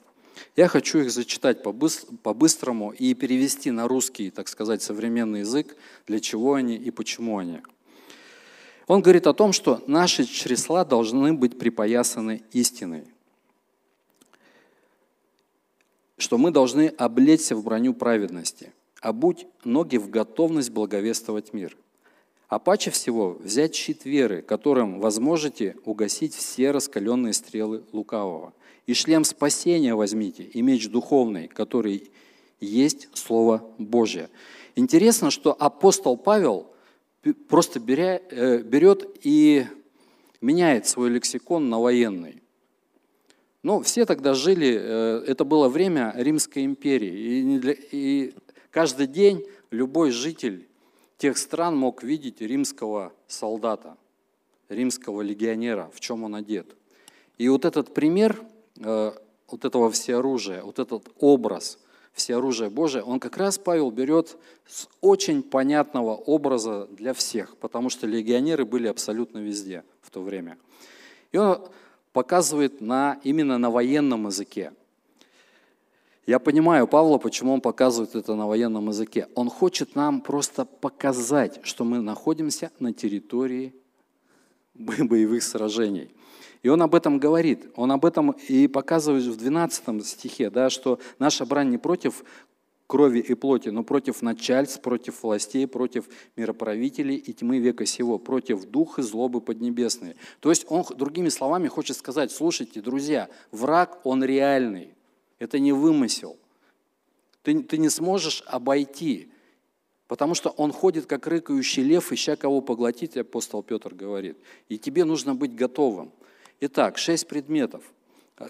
Я 0.56 0.68
хочу 0.68 1.00
их 1.00 1.12
зачитать 1.12 1.64
по-быстрому 1.64 2.92
и 2.92 3.14
перевести 3.14 3.72
на 3.72 3.88
русский, 3.88 4.32
так 4.32 4.48
сказать, 4.48 4.82
современный 4.82 5.42
язык, 5.42 5.76
для 6.08 6.20
чего 6.20 6.56
они 6.56 6.76
и 6.76 6.92
почему 6.92 7.38
они. 7.38 7.60
Он 8.88 9.02
говорит 9.02 9.28
о 9.28 9.34
том, 9.34 9.54
что 9.54 9.84
наши 9.86 10.26
чресла 10.26 10.86
должны 10.86 11.34
быть 11.34 11.60
припоясаны 11.60 12.44
истиной, 12.54 13.06
что 16.18 16.38
мы 16.38 16.52
должны 16.52 16.88
облечься 16.98 17.56
в 17.56 17.64
броню 17.64 17.94
праведности– 17.94 18.74
а 19.01 19.13
будь 19.13 19.48
ноги 19.63 19.98
в 19.98 20.10
готовность 20.10 20.72
благовествовать 20.72 21.54
мир. 21.54 21.77
А 22.48 22.60
паче 22.60 22.92
всего 22.92 23.38
взять 23.42 23.75
щит 23.75 24.06
веры, 24.06 24.42
которым 24.42 25.00
возможете 25.00 25.75
угасить 25.84 26.34
все 26.34 26.72
раскаленные 26.72 27.34
стрелы 27.34 27.84
лукавого. 27.92 28.54
И 28.86 28.94
шлем 28.94 29.25
спасения 29.25 29.96
возьмите, 29.96 30.44
и 30.44 30.62
меч 30.62 30.89
духовный, 30.89 31.50
который 31.50 32.10
есть 32.62 33.10
Слово 33.13 33.70
Божье. 33.77 34.30
Интересно, 34.75 35.30
что 35.30 35.54
апостол 35.54 36.16
Павел 36.16 36.68
просто 37.50 37.82
беря, 37.82 38.22
э, 38.30 38.60
берет 38.60 39.06
и 39.24 39.66
меняет 40.39 40.88
свой 40.88 41.10
лексикон 41.10 41.70
на 41.70 41.80
военный. 41.80 42.42
Ну, 43.63 43.82
все 43.82 44.06
тогда 44.06 44.34
жили, 44.34 44.80
э, 44.80 45.24
это 45.27 45.44
было 45.44 45.68
время 45.68 46.13
Римской 46.16 46.63
империи, 46.63 47.75
и 47.92 48.34
Каждый 48.78 49.08
день 49.08 49.44
любой 49.72 50.12
житель 50.12 50.68
тех 51.18 51.40
стран 51.40 51.76
мог 51.76 52.04
видеть 52.04 52.42
римского 52.42 53.12
солдата, 53.26 53.98
римского 54.70 55.24
легионера, 55.24 55.90
в 55.96 56.00
чем 56.00 56.24
он 56.24 56.36
одет. 56.36 56.76
И 57.40 57.50
вот 57.50 57.66
этот 57.66 57.92
пример 57.96 58.40
э, 58.80 59.14
вот 59.50 59.66
этого 59.66 59.90
всеоружия, 59.90 60.62
вот 60.62 60.78
этот 60.78 61.10
образ 61.18 61.80
всеоружия 62.14 62.70
Божия, 62.70 63.02
он 63.02 63.20
как 63.20 63.38
раз 63.38 63.58
Павел 63.58 63.90
берет 63.90 64.38
с 64.68 64.88
очень 65.02 65.42
понятного 65.42 66.14
образа 66.14 66.86
для 66.92 67.16
всех, 67.16 67.58
потому 67.58 67.90
что 67.90 68.06
легионеры 68.06 68.64
были 68.64 68.86
абсолютно 68.86 69.40
везде 69.40 69.84
в 70.04 70.12
то 70.12 70.22
время. 70.22 70.56
И 71.32 71.38
он 71.40 71.68
показывает 72.14 72.80
на, 72.80 73.20
именно 73.24 73.58
на 73.58 73.72
военном 73.72 74.28
языке. 74.28 74.72
Я 76.28 76.40
понимаю 76.40 76.88
Павла, 76.90 77.20
почему 77.20 77.54
он 77.54 77.62
показывает 77.62 78.14
это 78.14 78.36
на 78.36 78.48
военном 78.48 78.90
языке. 78.90 79.30
Он 79.34 79.50
хочет 79.50 79.96
нам 79.96 80.20
просто 80.20 80.66
показать, 80.66 81.62
что 81.64 81.86
мы 81.86 82.02
находимся 82.02 82.70
на 82.80 82.94
территории 82.94 83.74
боевых 84.76 85.42
сражений. 85.42 86.12
И 86.64 86.68
он 86.68 86.82
об 86.82 86.96
этом 86.96 87.18
говорит. 87.18 87.72
Он 87.78 87.94
об 87.94 88.04
этом 88.04 88.32
и 88.50 88.68
показывает 88.68 89.24
в 89.24 89.38
12 89.38 90.06
стихе, 90.06 90.50
да, 90.50 90.70
что 90.70 91.00
наша 91.18 91.46
брань 91.46 91.70
не 91.70 91.78
против 91.78 92.26
крови 92.88 93.20
и 93.20 93.34
плоти, 93.34 93.70
но 93.70 93.84
против 93.84 94.22
начальств, 94.22 94.82
против 94.82 95.24
властей, 95.24 95.66
против 95.66 96.10
мироправителей 96.36 97.16
и 97.16 97.32
тьмы 97.32 97.60
века 97.60 97.86
сего, 97.86 98.20
против 98.20 98.66
духа 98.66 99.02
злобы 99.02 99.40
поднебесной. 99.40 100.18
То 100.42 100.50
есть 100.50 100.66
он, 100.68 100.84
другими 100.98 101.30
словами, 101.30 101.70
хочет 101.70 101.96
сказать, 101.96 102.32
слушайте, 102.32 102.82
друзья, 102.82 103.30
враг, 103.52 104.02
он 104.04 104.26
реальный. 104.26 104.97
Это 105.39 105.60
не 105.60 105.72
вымысел. 105.72 106.38
Ты, 107.44 107.63
ты 107.63 107.77
не 107.77 107.89
сможешь 107.89 108.44
обойти, 108.48 109.32
потому 110.08 110.36
что 110.36 110.50
он 110.50 110.72
ходит, 110.72 111.06
как 111.06 111.27
рыкающий 111.27 111.84
лев, 111.84 112.12
ища 112.12 112.36
кого 112.36 112.62
поглотить, 112.62 113.15
апостол 113.17 113.63
Петр 113.63 113.94
говорит. 113.94 114.38
И 114.70 114.77
тебе 114.77 115.06
нужно 115.06 115.36
быть 115.36 115.56
готовым. 115.56 116.12
Итак, 116.60 116.98
шесть 116.98 117.27
предметов, 117.27 117.84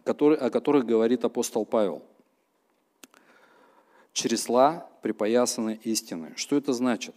которые, 0.03 0.39
о 0.39 0.49
которых 0.49 0.85
говорит 0.85 1.25
апостол 1.25 1.65
Павел. 1.65 2.01
Чресла 4.13 4.89
припоясаны 5.01 5.79
истины. 5.83 6.33
Что 6.35 6.55
это 6.55 6.73
значит? 6.73 7.13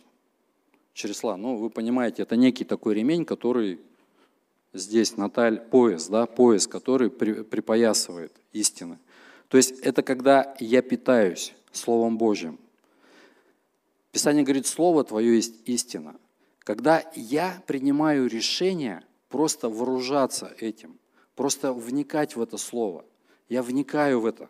Чресла, 0.93 1.37
ну, 1.37 1.57
вы 1.57 1.71
понимаете, 1.71 2.23
это 2.23 2.37
некий 2.37 2.65
такой 2.65 2.95
ремень, 2.95 3.25
который 3.25 3.81
здесь, 4.73 5.17
Наталь, 5.17 5.61
пояс, 5.61 6.09
да, 6.09 6.27
пояс, 6.27 6.67
который 6.67 7.11
при, 7.11 7.43
припоясывает 7.43 8.33
истины. 8.53 8.99
То 9.51 9.57
есть 9.57 9.81
это 9.81 10.05
когда 10.05 10.55
я 10.61 10.81
питаюсь 10.81 11.55
Словом 11.73 12.19
Божьим. 12.19 12.61
Писание 14.13 14.45
говорит, 14.45 14.67
Слово 14.67 15.03
Твое 15.03 15.35
есть 15.35 15.69
истина. 15.69 16.15
Когда 16.61 17.03
я 17.17 17.61
принимаю 17.67 18.29
решение 18.29 19.03
просто 19.29 19.69
вооружаться 19.69 20.55
этим, 20.61 20.97
просто 21.35 21.73
вникать 21.73 22.37
в 22.37 22.43
это 22.43 22.59
Слово, 22.59 23.05
я 23.49 23.65
вникаю 23.65 24.21
в 24.21 24.27
это. 24.27 24.49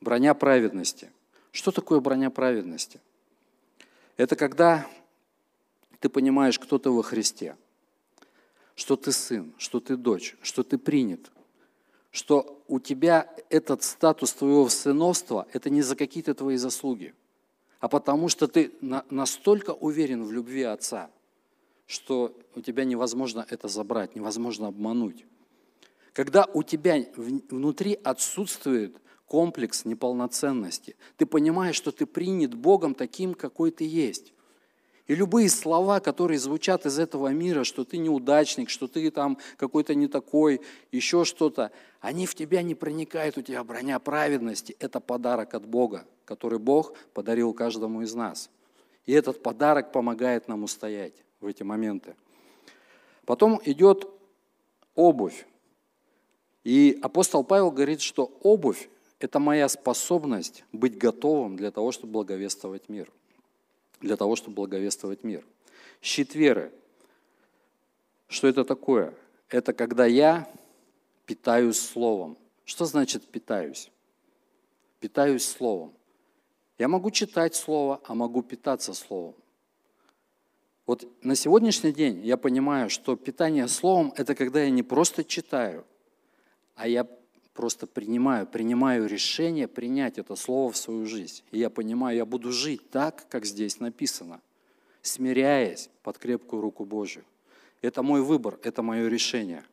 Броня 0.00 0.34
праведности. 0.34 1.10
Что 1.50 1.72
такое 1.72 1.98
броня 1.98 2.30
праведности? 2.30 3.00
Это 4.16 4.36
когда 4.36 4.86
ты 5.98 6.08
понимаешь, 6.08 6.60
кто 6.60 6.78
ты 6.78 6.90
во 6.90 7.02
Христе, 7.02 7.56
что 8.76 8.94
ты 8.94 9.10
сын, 9.10 9.52
что 9.58 9.80
ты 9.80 9.96
дочь, 9.96 10.36
что 10.42 10.62
ты 10.62 10.78
принят, 10.78 11.32
что 12.12 12.62
у 12.68 12.78
тебя 12.78 13.28
этот 13.50 13.82
статус 13.82 14.32
твоего 14.34 14.68
сыновства, 14.68 15.46
это 15.52 15.70
не 15.70 15.82
за 15.82 15.96
какие-то 15.96 16.34
твои 16.34 16.56
заслуги, 16.56 17.14
а 17.80 17.88
потому 17.88 18.28
что 18.28 18.46
ты 18.46 18.70
настолько 19.10 19.70
уверен 19.70 20.22
в 20.22 20.30
любви 20.30 20.62
Отца, 20.62 21.10
что 21.86 22.38
у 22.54 22.60
тебя 22.60 22.84
невозможно 22.84 23.44
это 23.50 23.66
забрать, 23.66 24.14
невозможно 24.14 24.68
обмануть. 24.68 25.24
когда 26.12 26.46
у 26.52 26.62
тебя 26.62 27.04
внутри 27.16 27.98
отсутствует 28.04 28.96
комплекс 29.26 29.86
неполноценности. 29.86 30.94
Ты 31.16 31.24
понимаешь, 31.24 31.76
что 31.76 31.90
ты 31.90 32.04
принят 32.04 32.54
Богом 32.54 32.94
таким, 32.94 33.32
какой 33.34 33.70
ты 33.70 33.84
есть. 33.84 34.34
И 35.12 35.14
любые 35.14 35.50
слова, 35.50 36.00
которые 36.00 36.38
звучат 36.38 36.86
из 36.86 36.98
этого 36.98 37.28
мира, 37.28 37.64
что 37.64 37.84
ты 37.84 37.98
неудачник, 37.98 38.70
что 38.70 38.88
ты 38.88 39.10
там 39.10 39.36
какой-то 39.58 39.94
не 39.94 40.08
такой, 40.08 40.62
еще 40.90 41.26
что-то, 41.26 41.70
они 42.00 42.24
в 42.24 42.34
тебя 42.34 42.62
не 42.62 42.74
проникают, 42.74 43.36
у 43.36 43.42
тебя 43.42 43.62
броня 43.62 43.98
праведности. 43.98 44.74
Это 44.78 45.00
подарок 45.00 45.52
от 45.52 45.66
Бога, 45.66 46.06
который 46.24 46.58
Бог 46.58 46.94
подарил 47.12 47.52
каждому 47.52 48.00
из 48.00 48.14
нас. 48.14 48.48
И 49.04 49.12
этот 49.12 49.42
подарок 49.42 49.92
помогает 49.92 50.48
нам 50.48 50.62
устоять 50.62 51.12
в 51.40 51.46
эти 51.46 51.62
моменты. 51.62 52.16
Потом 53.26 53.60
идет 53.66 54.08
обувь. 54.94 55.46
И 56.64 56.98
апостол 57.02 57.44
Павел 57.44 57.70
говорит, 57.70 58.00
что 58.00 58.32
обувь– 58.42 58.88
это 59.18 59.38
моя 59.38 59.68
способность 59.68 60.64
быть 60.72 60.96
готовым 60.96 61.58
для 61.58 61.70
того, 61.70 61.92
чтобы 61.92 62.14
благовествовать 62.14 62.88
мир– 62.88 63.12
для 64.02 64.16
того, 64.16 64.36
чтобы 64.36 64.56
благовествовать 64.56 65.24
мир. 65.24 65.46
Щит 66.02 66.34
веры. 66.34 66.72
Что 68.28 68.48
это 68.48 68.64
такое? 68.64 69.14
Это 69.48 69.72
когда 69.72 70.06
я 70.06 70.50
питаюсь 71.26 71.80
Словом. 71.80 72.36
Что 72.64 72.84
значит 72.84 73.26
питаюсь? 73.28 73.90
Питаюсь 75.00 75.44
Словом. 75.44 75.92
Я 76.78 76.88
могу 76.88 77.10
читать 77.10 77.54
Слово, 77.54 78.00
а 78.04 78.14
могу 78.14 78.42
питаться 78.42 78.92
Словом. 78.92 79.34
Вот 80.86 81.06
на 81.22 81.36
сегодняшний 81.36 81.92
день 81.92 82.24
я 82.24 82.36
понимаю, 82.36 82.90
что 82.90 83.16
питание 83.16 83.68
Словом– 83.68 84.12
это 84.16 84.34
когда 84.34 84.62
я 84.62 84.70
не 84.70 84.82
просто 84.82 85.22
читаю, 85.22 85.84
а 86.74 86.88
я 86.88 87.06
просто 87.54 87.86
принимаю, 87.86 88.46
принимаю 88.46 89.06
решение 89.06 89.68
принять 89.68 90.18
это 90.18 90.36
слово 90.36 90.72
в 90.72 90.76
свою 90.76 91.06
жизнь. 91.06 91.42
И 91.50 91.58
я 91.58 91.70
понимаю, 91.70 92.16
я 92.16 92.24
буду 92.24 92.52
жить 92.52 92.90
так, 92.90 93.26
как 93.28 93.44
здесь 93.44 93.80
написано, 93.80 94.40
смиряясь 95.02 95.90
под 96.02 96.18
крепкую 96.18 96.62
руку 96.62 96.84
Божью. 96.84 97.24
Это 97.82 98.02
мой 98.02 98.22
выбор, 98.22 98.58
это 98.62 98.82
мое 98.82 99.08
решение. 99.08 99.64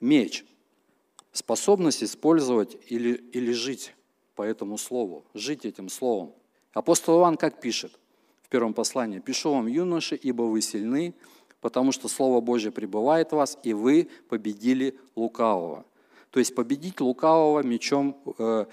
Меч– 0.00 0.44
способность 1.32 2.02
использовать 2.02 2.76
или, 2.86 3.14
или 3.32 3.52
жить 3.52 3.94
по 4.34 4.42
этому 4.42 4.78
слову, 4.78 5.24
жить 5.34 5.66
этим 5.66 5.88
словом. 5.88 6.32
Апостол 6.72 7.20
Иоанн 7.20 7.36
как 7.36 7.60
пишет 7.60 7.98
в 8.42 8.48
первом 8.48 8.74
послании? 8.74 9.18
«Пишу 9.18 9.50
вам, 9.50 9.66
юноши, 9.66 10.14
ибо 10.16 10.42
вы 10.42 10.62
сильны, 10.62 11.14
потому 11.60 11.92
что 11.92 12.08
Слово 12.08 12.40
Божье 12.40 12.70
пребывает 12.70 13.32
в 13.32 13.36
вас, 13.36 13.58
и 13.62 13.72
вы 13.74 14.08
победили 14.28 14.98
лукавого». 15.14 15.84
То 16.30 16.38
есть 16.38 16.54
победить 16.54 17.00
лукавого 17.00 17.62
мечом, 17.62 18.16
э, 18.38 18.66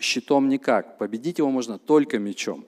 щитом 0.00 0.48
никак. 0.48 0.98
Победить 0.98 1.38
его 1.38 1.50
можно 1.50 1.78
только 1.78 2.18
мечом. 2.18 2.64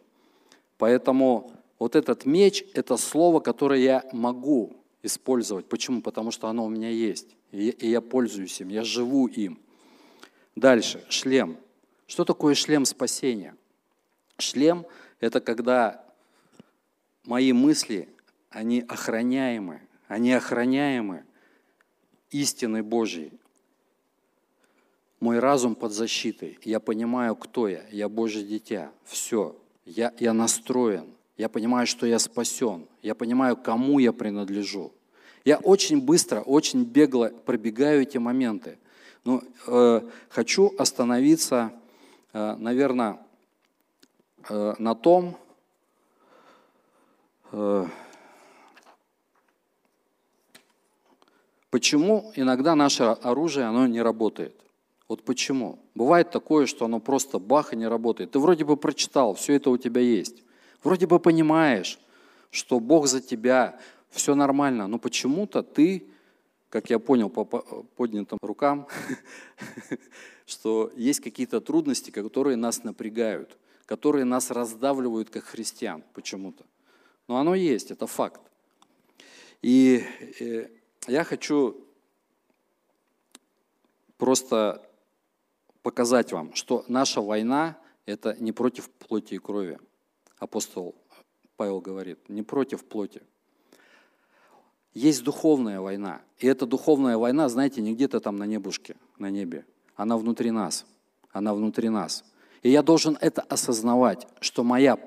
Поэтому 0.78 1.52
вот 1.78 1.96
этот 1.96 2.26
меч– 2.26 2.64
это 2.74 2.96
слово, 2.96 3.40
которое 3.40 3.80
я 3.80 4.04
могу 4.12 4.76
использовать. 5.02 5.66
Почему? 5.66 6.02
Потому 6.02 6.30
что 6.30 6.48
оно 6.48 6.64
у 6.64 6.68
меня 6.68 6.90
есть. 6.90 7.28
И 7.52 7.88
я 7.88 8.00
пользуюсь 8.00 8.60
им, 8.60 8.68
я 8.68 8.84
живу 8.84 9.26
им. 9.26 9.60
Дальше, 10.56 11.04
шлем. 11.08 11.56
Что 12.06 12.24
такое 12.24 12.54
шлем 12.54 12.84
спасения? 12.84 13.56
Шлем– 14.38 14.86
это 15.20 15.40
когда 15.40 16.04
мои 17.24 17.52
мысли, 17.52 18.08
они 18.50 18.84
охраняемы, 18.88 19.80
они 20.08 20.32
охраняемы 20.32 21.24
истиной 22.30 22.82
Божьей. 22.82 23.32
Мой 25.24 25.38
разум 25.38 25.74
под 25.74 25.90
защитой. 25.92 26.58
Я 26.64 26.80
понимаю, 26.80 27.34
кто 27.34 27.66
я. 27.66 27.84
Я 27.90 28.10
Божье 28.10 28.44
дитя. 28.44 28.90
Все. 29.06 29.56
Я, 29.86 30.12
я 30.18 30.34
настроен. 30.34 31.06
Я 31.38 31.48
понимаю, 31.48 31.86
что 31.86 32.06
я 32.06 32.18
спасен. 32.18 32.86
Я 33.00 33.14
понимаю, 33.14 33.56
кому 33.56 33.98
я 34.00 34.12
принадлежу. 34.12 34.92
Я 35.42 35.56
очень 35.56 36.02
быстро, 36.02 36.42
очень 36.42 36.84
бегло 36.84 37.32
пробегаю 37.46 38.02
эти 38.02 38.18
моменты. 38.18 38.76
Но 39.24 39.42
э, 39.66 40.02
хочу 40.28 40.74
остановиться, 40.76 41.72
э, 42.34 42.56
наверное, 42.56 43.18
э, 44.50 44.74
на 44.78 44.94
том, 44.94 45.38
э, 47.50 47.86
почему 51.70 52.30
иногда 52.36 52.74
наше 52.74 53.04
оружие 53.04 53.64
оно 53.64 53.86
не 53.86 54.02
работает. 54.02 54.63
Вот 55.08 55.22
почему? 55.24 55.78
Бывает 55.94 56.30
такое, 56.30 56.66
что 56.66 56.86
оно 56.86 56.98
просто 56.98 57.38
бах 57.38 57.72
и 57.72 57.76
не 57.76 57.86
работает. 57.86 58.30
Ты 58.30 58.38
вроде 58.38 58.64
бы 58.64 58.76
прочитал, 58.76 59.34
все 59.34 59.54
это 59.54 59.70
у 59.70 59.76
тебя 59.76 60.00
есть. 60.00 60.42
Вроде 60.82 61.06
бы 61.06 61.18
понимаешь, 61.18 61.98
что 62.50 62.80
Бог 62.80 63.06
за 63.06 63.20
тебя, 63.20 63.78
все 64.10 64.34
нормально, 64.34 64.86
но 64.86 64.98
почему-то 64.98 65.62
ты, 65.62 66.06
как 66.70 66.88
я 66.88 66.98
понял 66.98 67.28
по 67.28 67.44
поднятым 67.44 68.38
рукам, 68.42 68.86
что 70.46 70.90
есть 70.96 71.20
какие-то 71.20 71.60
трудности, 71.60 72.10
которые 72.10 72.56
нас 72.56 72.84
напрягают, 72.84 73.58
которые 73.86 74.24
нас 74.24 74.50
раздавливают 74.50 75.30
как 75.30 75.44
христиан 75.44 76.02
почему-то. 76.14 76.64
Но 77.28 77.36
оно 77.38 77.54
есть, 77.54 77.90
это 77.90 78.06
факт. 78.06 78.40
И 79.62 80.04
э, 80.40 80.68
я 81.08 81.24
хочу 81.24 81.84
просто 84.16 84.86
показать 85.84 86.32
вам, 86.32 86.54
что 86.54 86.84
наша 86.88 87.20
война– 87.20 87.76
это 88.06 88.34
не 88.40 88.52
против 88.52 88.88
плоти 88.88 89.34
и 89.34 89.38
крови. 89.38 89.78
Апостол 90.38 90.94
Павел 91.56 91.80
говорит, 91.80 92.18
не 92.28 92.42
против 92.42 92.84
плоти. 92.84 93.22
Есть 94.94 95.22
духовная 95.24 95.80
война. 95.80 96.22
И 96.38 96.46
эта 96.46 96.64
духовная 96.66 97.18
война, 97.18 97.50
знаете, 97.50 97.82
не 97.82 97.94
где-то 97.94 98.20
там 98.20 98.36
на 98.36 98.44
небушке, 98.44 98.96
на 99.18 99.30
небе. 99.30 99.66
Она 99.94 100.16
внутри 100.16 100.50
нас. 100.50 100.86
Она 101.32 101.52
внутри 101.52 101.90
нас. 101.90 102.24
И 102.62 102.70
я 102.70 102.82
должен 102.82 103.18
это 103.20 103.42
осознавать, 103.42 104.26
что 104.40 104.64
моя 104.64 104.98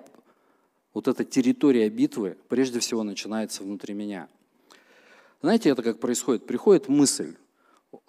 вот 0.94 1.08
эта 1.08 1.26
территория 1.26 1.90
битвы 1.90 2.38
прежде 2.50 2.80
всего 2.80 3.02
начинается 3.02 3.64
внутри 3.64 3.96
меня. 3.96 4.28
Знаете, 5.42 5.70
это 5.70 5.82
как 5.82 6.00
происходит? 6.00 6.46
Приходит 6.46 6.88
мысль. 6.88 7.36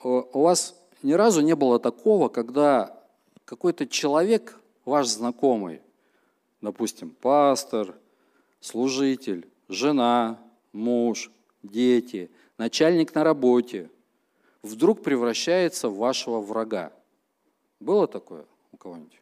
У 0.03 0.43
вас 0.43 0.75
ни 1.03 1.13
разу 1.13 1.41
не 1.41 1.55
было 1.55 1.79
такого, 1.79 2.29
когда 2.29 2.99
какой-то 3.45 3.87
человек, 3.87 4.59
ваш 4.85 5.07
знакомый, 5.07 5.81
допустим, 6.61 7.11
пастор, 7.11 7.95
служитель, 8.61 9.49
жена, 9.69 10.39
муж, 10.73 11.31
дети, 11.63 12.31
начальник 12.57 13.15
на 13.15 13.25
работе, 13.25 13.91
вдруг 14.63 15.03
превращается 15.03 15.89
в 15.89 15.97
вашего 15.97 16.41
врага. 16.41 16.93
Было 17.81 18.07
такое 18.07 18.45
у 18.73 18.77
кого-нибудь? 18.77 19.21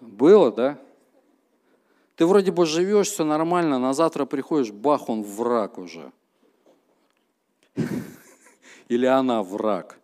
Было, 0.00 0.50
да? 0.50 0.78
Ты 2.16 2.26
вроде 2.26 2.50
бы 2.50 2.66
живешь, 2.66 3.08
все 3.08 3.24
нормально, 3.24 3.78
на 3.78 3.92
завтра 3.92 4.24
приходишь, 4.24 4.72
бах, 4.72 5.08
он 5.08 5.22
враг 5.22 5.78
уже. 5.78 6.12
Или 8.88 9.06
она 9.06 9.42
враг? 9.42 9.98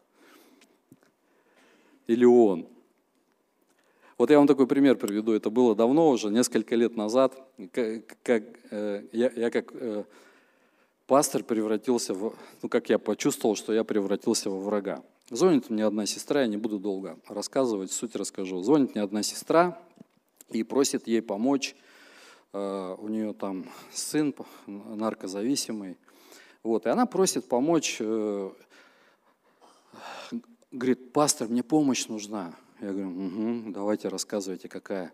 Или 2.07 2.24
он? 2.24 2.68
Вот 4.18 4.31
я 4.31 4.38
вам 4.38 4.46
такой 4.46 4.66
пример 4.66 4.96
приведу. 4.96 5.33
Это 5.33 5.50
было 5.50 5.74
давно 5.74 6.09
уже, 6.11 6.31
несколько 6.31 6.74
лет 6.74 6.96
назад. 6.96 7.35
Как, 8.22 8.42
э, 8.70 9.02
я, 9.12 9.31
я 9.37 9.50
как 9.50 9.72
э, 9.74 10.05
пастор 11.07 11.42
превратился 11.42 12.14
в... 12.14 12.35
Ну, 12.62 12.68
как 12.68 12.88
я 12.88 12.98
почувствовал, 12.98 13.57
что 13.57 13.74
я 13.74 13.85
превратился 13.85 14.48
во 14.48 14.59
врага. 14.59 15.02
Звонит 15.29 15.68
мне 15.68 15.85
одна 15.85 16.07
сестра, 16.07 16.42
я 16.42 16.46
не 16.46 16.57
буду 16.57 16.79
долго 16.79 17.18
рассказывать, 17.29 17.92
суть 17.92 18.16
расскажу. 18.16 18.62
Звонит 18.62 18.94
мне 18.94 19.02
одна 19.02 19.22
сестра 19.22 19.79
и 20.50 20.62
просит 20.62 21.07
ей 21.07 21.20
помочь. 21.20 21.76
Э, 22.55 22.94
у 22.98 23.09
нее 23.09 23.35
там 23.35 23.66
сын 23.92 24.35
наркозависимый. 24.66 25.98
Вот, 26.66 26.85
и 26.85 26.88
она 26.88 27.07
просит 27.07 27.48
помочь, 27.48 27.98
э, 28.00 28.50
говорит, 30.72 31.12
пастор, 31.12 31.46
мне 31.46 31.62
помощь 31.62 32.09
нужна. 32.09 32.57
Я 32.81 32.90
говорю, 32.90 33.09
угу, 33.11 33.72
давайте 33.72 34.09
рассказывайте, 34.09 34.68
какая. 34.68 35.12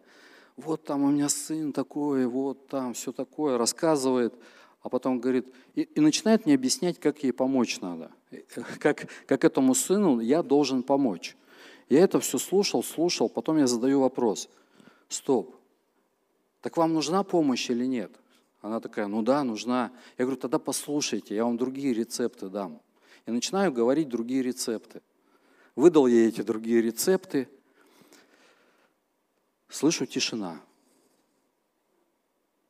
Вот 0.56 0.84
там 0.84 1.02
у 1.02 1.10
меня 1.10 1.28
сын 1.28 1.74
такой, 1.74 2.24
вот 2.24 2.68
там 2.68 2.94
все 2.94 3.12
такое, 3.12 3.58
рассказывает. 3.58 4.32
А 4.80 4.88
потом 4.88 5.20
говорит, 5.20 5.52
и, 5.74 5.82
и 5.82 6.00
начинает 6.00 6.46
мне 6.46 6.54
объяснять, 6.54 6.98
как 6.98 7.22
ей 7.22 7.32
помочь 7.32 7.80
надо. 7.82 8.10
Как, 8.78 9.06
как 9.26 9.44
этому 9.44 9.74
сыну 9.74 10.20
я 10.20 10.42
должен 10.42 10.82
помочь. 10.82 11.36
Я 11.90 12.00
это 12.00 12.18
все 12.18 12.38
слушал, 12.38 12.82
слушал, 12.82 13.28
потом 13.28 13.58
я 13.58 13.66
задаю 13.66 14.00
вопрос. 14.00 14.48
Стоп, 15.10 15.54
так 16.62 16.78
вам 16.78 16.94
нужна 16.94 17.22
помощь 17.24 17.68
или 17.68 17.84
нет? 17.84 18.10
Она 18.62 18.79
такая, 18.79 19.09
ну 19.09 19.22
да, 19.22 19.42
нужна. 19.42 19.92
Я 20.16 20.25
говорю, 20.25 20.40
тогда 20.40 20.61
послушайте, 20.61 21.35
я 21.35 21.44
вам 21.44 21.57
другие 21.57 21.92
рецепты 21.92 22.48
дам. 22.48 22.81
И 23.27 23.33
начинаю 23.33 23.72
говорить 23.72 24.09
другие 24.09 24.42
рецепты. 24.42 25.03
Выдал 25.75 26.07
ей 26.07 26.29
эти 26.29 26.42
другие 26.42 26.81
рецепты. 26.81 27.48
Слышу 29.68 30.07
тишина. 30.07 30.61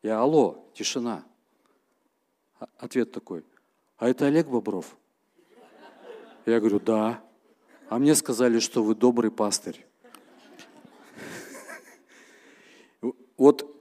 Я, 0.03 0.21
алло, 0.21 0.67
тишина. 0.73 1.25
А, 2.59 2.69
ответ 2.79 3.13
такой, 3.13 3.45
а 3.99 4.09
это 4.09 4.27
Олег 4.27 4.49
Бобров? 4.49 4.97
Я 6.47 6.59
говорю, 6.59 6.81
да. 6.81 7.23
А 7.89 7.99
мне 7.99 8.15
сказали, 8.15 8.61
что 8.61 8.83
вы 8.83 8.95
добрый 8.95 9.31
пастырь. 9.31 9.87
Вот 13.37 13.72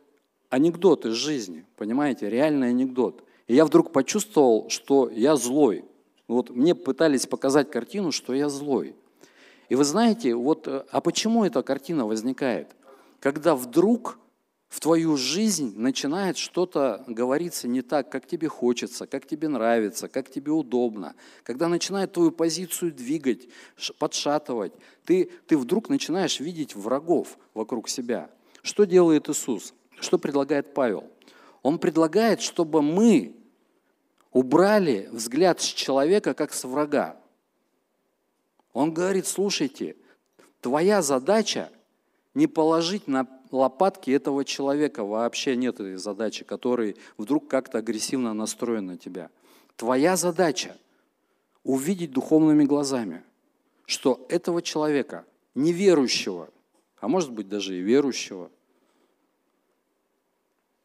анекдот 0.51 1.05
из 1.05 1.13
жизни, 1.13 1.65
понимаете, 1.77 2.29
реальный 2.29 2.69
анекдот. 2.69 3.23
И 3.47 3.55
я 3.55 3.65
вдруг 3.65 3.91
почувствовал, 3.91 4.69
что 4.69 5.09
я 5.09 5.35
злой. 5.35 5.85
Вот 6.27 6.51
мне 6.51 6.75
пытались 6.75 7.25
показать 7.25 7.71
картину, 7.71 8.11
что 8.11 8.33
я 8.33 8.49
злой. 8.49 8.95
И 9.69 9.75
вы 9.75 9.85
знаете, 9.85 10.35
вот, 10.35 10.67
э, 10.67 10.83
а 10.91 11.01
почему 11.01 11.45
эта 11.45 11.63
картина 11.63 12.05
возникает? 12.05 12.75
Когда 13.21 13.55
вдруг 13.55 14.19
в 14.67 14.81
твою 14.81 15.15
жизнь 15.15 15.73
начинает 15.77 16.37
что-то 16.37 17.03
говориться 17.07 17.69
не 17.69 17.81
так, 17.81 18.09
как 18.09 18.27
тебе 18.27 18.49
хочется, 18.49 19.07
как 19.07 19.25
тебе 19.25 19.47
нравится, 19.47 20.09
как 20.09 20.29
тебе 20.29 20.51
удобно, 20.51 21.15
когда 21.43 21.69
начинает 21.69 22.11
твою 22.11 22.31
позицию 22.31 22.91
двигать, 22.91 23.47
подшатывать, 23.99 24.73
ты, 25.05 25.29
ты 25.47 25.57
вдруг 25.57 25.87
начинаешь 25.87 26.41
видеть 26.41 26.75
врагов 26.75 27.37
вокруг 27.53 27.87
себя. 27.87 28.29
Что 28.61 28.85
делает 28.85 29.29
Иисус? 29.29 29.73
Что 30.01 30.17
предлагает 30.17 30.73
Павел? 30.73 31.05
Он 31.61 31.77
предлагает, 31.77 32.41
чтобы 32.41 32.81
мы 32.81 33.35
убрали 34.31 35.07
взгляд 35.11 35.61
с 35.61 35.65
человека 35.65 36.33
как 36.33 36.53
с 36.53 36.63
врага. 36.63 37.17
Он 38.73 38.93
говорит, 38.93 39.27
слушайте, 39.27 39.95
твоя 40.59 41.03
задача 41.03 41.69
не 42.33 42.47
положить 42.47 43.07
на 43.07 43.27
лопатки 43.51 44.09
этого 44.09 44.43
человека 44.43 45.03
вообще 45.03 45.55
нет 45.55 45.75
этой 45.75 45.97
задачи, 45.97 46.43
который 46.45 46.95
вдруг 47.17 47.47
как-то 47.47 47.77
агрессивно 47.77 48.33
настроен 48.33 48.87
на 48.87 48.97
тебя. 48.97 49.29
Твоя 49.75 50.15
задача 50.15 50.75
увидеть 51.63 52.11
духовными 52.11 52.63
глазами, 52.63 53.23
что 53.85 54.25
этого 54.29 54.63
человека, 54.63 55.25
неверующего, 55.53 56.49
а 56.99 57.07
может 57.07 57.31
быть 57.31 57.49
даже 57.49 57.77
и 57.77 57.81
верующего, 57.81 58.49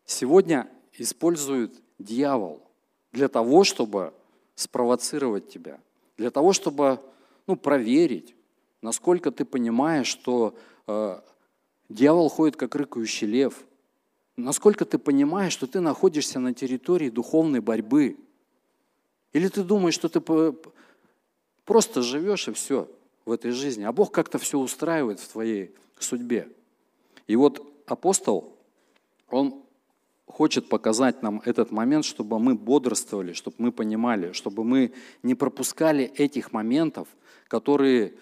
сегодня 0.07 0.69
использует 0.95 1.75
дьявол 1.99 2.63
для 3.13 3.29
того, 3.29 3.65
чтобы 3.65 4.15
спровоцировать 4.55 5.49
тебя, 5.51 5.79
для 6.17 6.31
того, 6.31 6.53
чтобы 6.55 7.01
ну, 7.47 7.57
проверить, 7.57 8.35
насколько 8.81 9.31
ты 9.31 9.45
понимаешь, 9.45 10.07
что 10.07 10.55
э, 10.87 11.21
Дьявол 11.89 12.29
ходит, 12.29 12.57
как 12.57 12.75
рыкающий 12.75 13.27
лев. 13.27 13.65
Насколько 14.37 14.85
ты 14.85 14.99
понимаешь, 14.99 15.53
что 15.53 15.67
ты 15.67 15.81
находишься 15.81 16.39
на 16.39 16.53
территории 16.53 17.11
духовной 17.11 17.61
борьбы? 17.61 18.17
Или 19.33 19.49
ты 19.49 19.63
думаешь, 19.63 19.95
что 19.95 20.09
ты 20.09 20.21
просто 21.65 22.03
живешь 22.03 22.49
и 22.49 22.53
все 22.53 22.89
в 23.25 23.33
этой 23.33 23.51
жизни, 23.51 23.85
а 23.85 23.93
Бог 23.93 24.13
как-то 24.13 24.39
все 24.39 24.59
устраивает 24.59 25.21
в 25.21 25.29
твоей 25.29 25.75
судьбе? 25.99 26.49
И 27.27 27.37
вот 27.37 27.65
апостол, 27.87 28.57
он 29.31 29.63
хочет 30.27 30.69
показать 30.69 31.23
нам 31.23 31.41
этот 31.45 31.71
момент, 31.71 32.05
чтобы 32.05 32.39
мы 32.39 32.55
бодрствовали, 32.55 33.33
чтобы 33.33 33.57
мы 33.59 33.73
понимали, 33.73 34.33
чтобы 34.33 34.65
мы 34.65 34.93
не 35.23 35.35
пропускали 35.35 36.05
этих 36.05 36.53
моментов, 36.53 37.09
которые, 37.49 38.15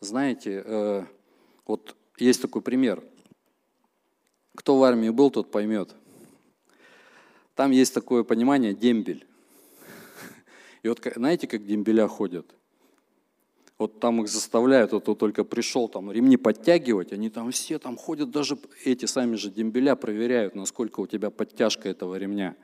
знаете, 0.00 0.62
э, 0.64 1.04
вот 1.66 1.96
есть 2.18 2.40
такой 2.40 2.62
пример. 2.62 3.02
Кто 4.54 4.78
в 4.78 4.84
армии 4.84 5.10
был, 5.10 5.30
тот 5.30 5.50
поймет. 5.50 5.94
Там 7.54 7.72
есть 7.72 7.92
такое 7.92 8.24
понимание 8.24 8.72
дембель. 8.72 9.26
И 10.82 10.88
вот 10.88 11.00
знаете, 11.14 11.46
как 11.46 11.66
дембеля 11.66 12.08
ходят? 12.08 12.46
Вот 13.80 13.98
там 13.98 14.20
их 14.20 14.28
заставляют, 14.28 14.92
вот 14.92 15.04
кто 15.04 15.14
только 15.14 15.42
пришел, 15.42 15.88
там 15.88 16.12
ремни 16.12 16.36
подтягивать, 16.36 17.14
они 17.14 17.30
там 17.30 17.50
все 17.50 17.78
там 17.78 17.96
ходят, 17.96 18.30
даже 18.30 18.58
эти 18.84 19.06
сами 19.06 19.36
же 19.36 19.50
дембеля 19.50 19.96
проверяют, 19.96 20.54
насколько 20.54 21.00
у 21.00 21.06
тебя 21.06 21.30
подтяжка 21.30 21.88
этого 21.88 22.16
ремня. 22.16 22.56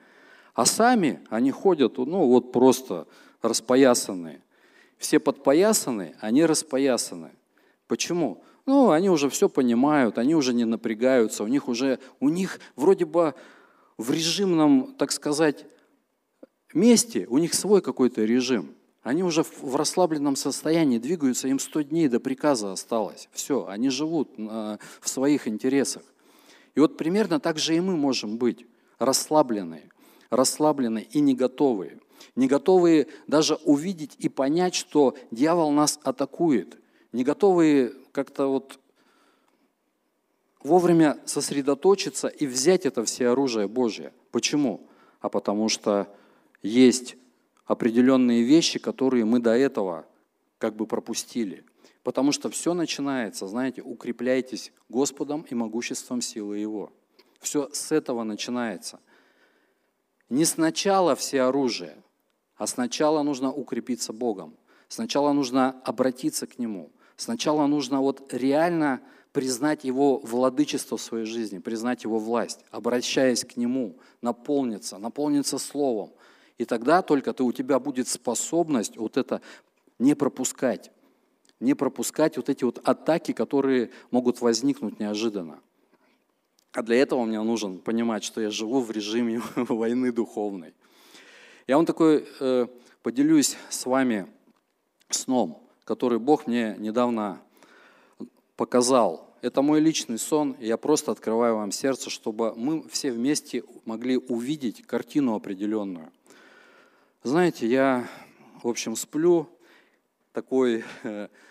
А 0.53 0.67
сами 0.67 1.21
они 1.31 1.51
ходят, 1.53 1.97
ну 1.97 2.27
вот 2.27 2.53
просто 2.53 3.07
распоясанные. 3.41 4.43
Все 4.99 5.19
подпоясанные, 5.19 6.17
они 6.21 6.45
распоясаны. 6.45 7.31
Почему? 7.87 8.45
Ну, 8.67 8.91
они 8.91 9.09
уже 9.09 9.31
все 9.31 9.49
понимают, 9.49 10.19
они 10.19 10.35
уже 10.35 10.53
не 10.53 10.67
напрягаются, 10.67 11.45
у 11.45 11.47
них 11.47 11.67
уже, 11.67 11.99
у 12.21 12.29
них 12.29 12.61
вроде 12.75 13.07
бы 13.07 13.33
в 13.97 14.11
режимном, 14.11 14.95
так 14.99 15.11
сказать, 15.13 15.65
месте, 16.75 17.27
у 17.31 17.39
них 17.39 17.55
свой 17.55 17.81
какой-то 17.81 18.23
режим. 18.23 18.76
Они 19.07 19.23
уже 19.23 19.45
в 19.45 19.77
расслабленном 19.77 20.35
состоянии 20.35 20.99
двигаются, 20.99 21.47
им 21.47 21.61
100 21.61 21.83
дней 21.83 22.09
до 22.09 22.19
приказа 22.19 22.73
осталось. 22.73 23.29
Все, 23.31 23.65
они 23.69 23.89
живут 23.89 24.37
в 24.37 24.79
своих 25.05 25.47
интересах. 25.47 26.03
И 26.75 26.81
вот 26.81 26.97
примерно 26.97 27.39
так 27.39 27.57
же 27.57 27.77
и 27.77 27.81
мы 27.81 27.97
можем 27.97 28.37
быть 28.37 28.67
расслабленные, 28.99 29.93
расслабленные 30.29 31.05
и 31.05 31.21
не 31.21 31.37
готовые. 31.37 32.01
Не 32.35 32.49
готовые 32.49 33.07
даже 33.29 33.55
увидеть 33.65 34.17
и 34.19 34.29
понять, 34.29 34.75
что 34.75 35.17
дьявол 35.31 35.71
нас 35.71 36.01
атакует. 36.03 36.77
Не 37.13 37.23
готовые 37.23 37.93
как-то 38.11 38.49
вот 38.49 38.81
вовремя 40.65 41.21
сосредоточиться 41.27 42.27
и 42.27 42.45
взять 42.45 42.87
это 42.87 43.05
все 43.05 43.29
оружие 43.29 43.69
Божье. 43.69 44.13
Почему? 44.33 44.89
А 45.21 45.29
потому 45.29 45.69
что 45.69 46.13
есть 46.61 47.17
определенные 47.67 48.43
вещи, 48.43 48.79
которые 48.79 49.25
мы 49.25 49.41
до 49.41 49.51
этого 49.51 50.07
как 50.59 50.77
бы 50.77 50.87
пропустили. 50.87 51.65
Потому 52.03 52.33
что 52.33 52.49
все 52.51 52.73
начинается, 52.73 53.47
знаете, 53.49 53.83
укрепляйтесь 53.83 54.73
Господом 54.89 55.45
и 55.51 55.55
могуществом 55.55 56.21
силы 56.21 56.59
Его. 56.59 56.93
Все 57.41 57.69
с 57.73 57.93
этого 57.93 58.23
начинается. 58.23 59.01
Не 60.29 60.45
сначала 60.45 61.15
все 61.17 61.43
оружие, 61.43 61.97
а 62.57 62.67
сначала 62.67 63.23
нужно 63.23 63.53
укрепиться 63.53 64.13
Богом. 64.13 64.57
Сначала 64.89 65.33
нужно 65.33 65.81
обратиться 65.85 66.47
к 66.47 66.59
Нему. 66.59 66.91
Сначала 67.17 67.67
нужно 67.67 68.01
вот 68.01 68.33
реально 68.33 69.01
признать 69.33 69.85
Его 69.85 70.19
владычество 70.19 70.97
в 70.97 71.03
своей 71.03 71.27
жизни, 71.27 71.59
признать 71.59 72.05
Его 72.05 72.19
власть, 72.19 72.61
обращаясь 72.71 73.45
к 73.45 73.57
Нему, 73.57 73.99
наполниться, 74.23 74.99
наполниться 74.99 75.59
Словом. 75.59 76.13
И 76.59 76.65
тогда 76.65 77.03
только 77.03 77.33
ты, 77.33 77.43
у 77.43 77.53
тебя 77.53 77.79
будет 77.79 78.09
способность 78.09 78.97
вот 78.97 79.17
это 79.17 79.41
не 79.99 80.15
пропускать, 80.15 80.91
не 81.61 81.75
пропускать 81.75 82.37
вот 82.37 82.49
эти 82.49 82.65
вот 82.65 82.81
атаки, 82.85 83.33
которые 83.33 83.91
могут 84.11 84.41
возникнуть 84.41 84.99
неожиданно. 85.01 85.61
А 86.73 86.83
для 86.83 86.97
этого 86.97 87.25
мне 87.25 87.41
нужно 87.43 87.79
понимать, 87.79 88.25
что 88.25 88.41
я 88.41 88.51
живу 88.51 88.81
в 88.81 88.91
режиме 88.91 89.41
войны 89.57 90.13
духовной. 90.13 90.75
Я 91.67 91.77
вам 91.77 91.87
такой 91.87 92.27
э, 92.41 92.67
поделюсь 93.03 93.57
с 93.71 93.87
вами 93.87 94.27
сном 95.09 95.67
который 95.87 96.19
Бог 96.19 96.49
мне 96.49 96.75
недавно 96.79 97.41
показал. 98.57 99.31
Это 99.41 99.63
мой 99.63 99.81
личный 99.81 100.19
сон, 100.19 100.57
и 100.59 100.67
я 100.67 100.77
просто 100.77 101.13
открываю 101.13 101.57
вам 101.57 101.71
сердце, 101.71 102.11
чтобы 102.11 102.55
мы 102.57 102.87
все 102.89 103.13
вместе 103.13 103.63
могли 103.85 104.19
увидеть 104.19 104.85
картину 104.85 105.37
определенную. 105.37 106.11
Знаете, 107.23 107.67
я, 107.67 108.09
в 108.63 108.69
общем, 108.69 108.97
сплю, 108.97 109.49
такой, 110.33 110.85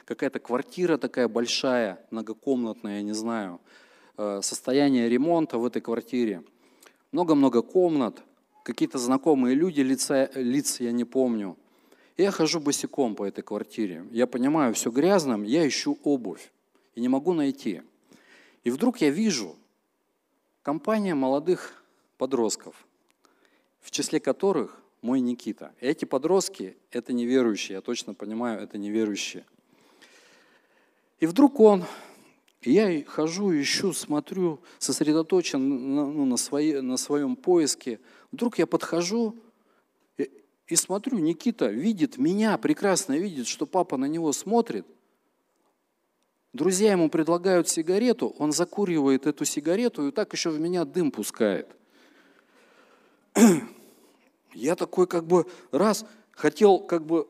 какая-то 0.05 0.39
квартира 0.39 0.97
такая 0.97 1.27
большая, 1.27 1.99
многокомнатная, 2.11 2.97
я 2.97 3.01
не 3.01 3.13
знаю, 3.13 3.59
э, 4.17 4.41
состояние 4.41 5.09
ремонта 5.09 5.57
в 5.57 5.65
этой 5.65 5.81
квартире. 5.81 6.43
Много-много 7.11 7.61
комнат, 7.61 8.23
какие-то 8.63 8.97
знакомые 8.97 9.55
люди, 9.55 9.81
лица, 9.81 10.29
лиц 10.35 10.79
я 10.79 10.91
не 10.91 11.03
помню– 11.03 11.57
я 12.17 12.31
хожу 12.31 12.59
босиком 12.59 13.15
по 13.15 13.25
этой 13.25 13.41
квартире. 13.41 14.05
Я 14.11 14.25
понимаю, 14.25 14.73
все 14.73 14.89
грязным, 14.89 15.43
я 15.43 15.67
ищу 15.67 15.97
обувь 16.03 16.51
и 16.95 17.01
не 17.01 17.09
могу 17.09 17.33
найти. 17.33 17.81
И 18.63 18.69
вдруг 18.69 19.01
я 19.01 19.09
вижу 19.09 19.57
компания 20.61 21.13
молодых 21.13 21.83
подростков, 22.17 22.87
в 23.81 23.91
числе 23.91 24.21
которых 24.21 24.81
мой 25.05 25.21
Никита. 25.21 25.71
Эти 25.79 26.03
подростки– 26.05 26.75
это 26.91 27.13
неверующие, 27.13 27.75
я 27.75 27.81
точно 27.81 28.15
понимаю, 28.15 28.59
это 28.59 28.79
неверующие. 28.79 29.45
И 31.19 31.27
вдруг 31.27 31.59
он 31.59 31.85
я 32.63 33.03
хожу, 33.05 33.53
ищу, 33.53 33.93
смотрю, 33.93 34.59
сосредоточен 34.79 35.93
на, 35.95 36.07
ну, 36.07 36.25
на, 36.25 36.37
свои, 36.37 36.81
на 36.81 36.97
своем 36.97 37.35
поиске. 37.35 37.99
Вдруг 38.31 38.57
я 38.57 38.65
подхожу 38.65 39.35
и, 40.17 40.31
и 40.67 40.75
смотрю, 40.75 41.19
Никита 41.19 41.67
видит 41.67 42.17
меня, 42.17 42.57
прекрасно 42.57 43.13
видит, 43.13 43.45
что 43.45 43.67
папа 43.67 43.97
на 43.97 44.05
него 44.05 44.33
смотрит. 44.33 44.87
Друзья 46.51 46.93
ему 46.93 47.11
предлагают 47.11 47.69
сигарету, 47.69 48.29
он 48.39 48.51
закуривает 48.51 49.27
эту 49.27 49.45
сигарету 49.45 50.07
и 50.07 50.11
так 50.11 50.33
еще 50.33 50.49
в 50.49 50.59
меня 50.59 50.83
дым 50.83 51.11
пускает. 51.11 51.67
Я 54.55 54.75
такой 54.75 55.05
как 55.05 55.25
бы 55.25 55.45
раз 55.71 56.05
хотел 56.31 56.79
как 56.79 57.05
бы, 57.05 57.27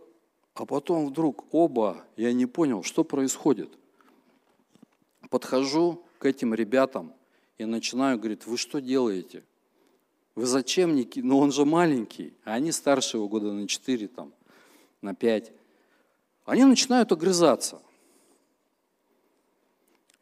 а 0.53 0.65
потом 0.65 1.07
вдруг 1.07 1.45
оба, 1.51 2.05
я 2.15 2.31
не 2.33 2.45
понял, 2.45 2.83
что 2.83 3.03
происходит. 3.03 3.69
Подхожу 5.29 6.03
к 6.19 6.25
этим 6.25 6.53
ребятам 6.53 7.13
и 7.57 7.65
начинаю, 7.65 8.17
говорит, 8.19 8.45
вы 8.45 8.57
что 8.57 8.79
делаете? 8.79 9.43
Вы 10.35 10.45
зачем, 10.45 10.95
Ники? 10.95 11.19
Ну 11.19 11.39
он 11.39 11.51
же 11.51 11.65
маленький, 11.65 12.33
а 12.43 12.53
они 12.53 12.71
старше 12.71 13.17
его 13.17 13.27
года 13.27 13.51
на 13.51 13.67
4, 13.67 14.07
там, 14.09 14.33
на 15.01 15.15
5. 15.15 15.51
Они 16.45 16.63
начинают 16.63 17.11
огрызаться. 17.11 17.81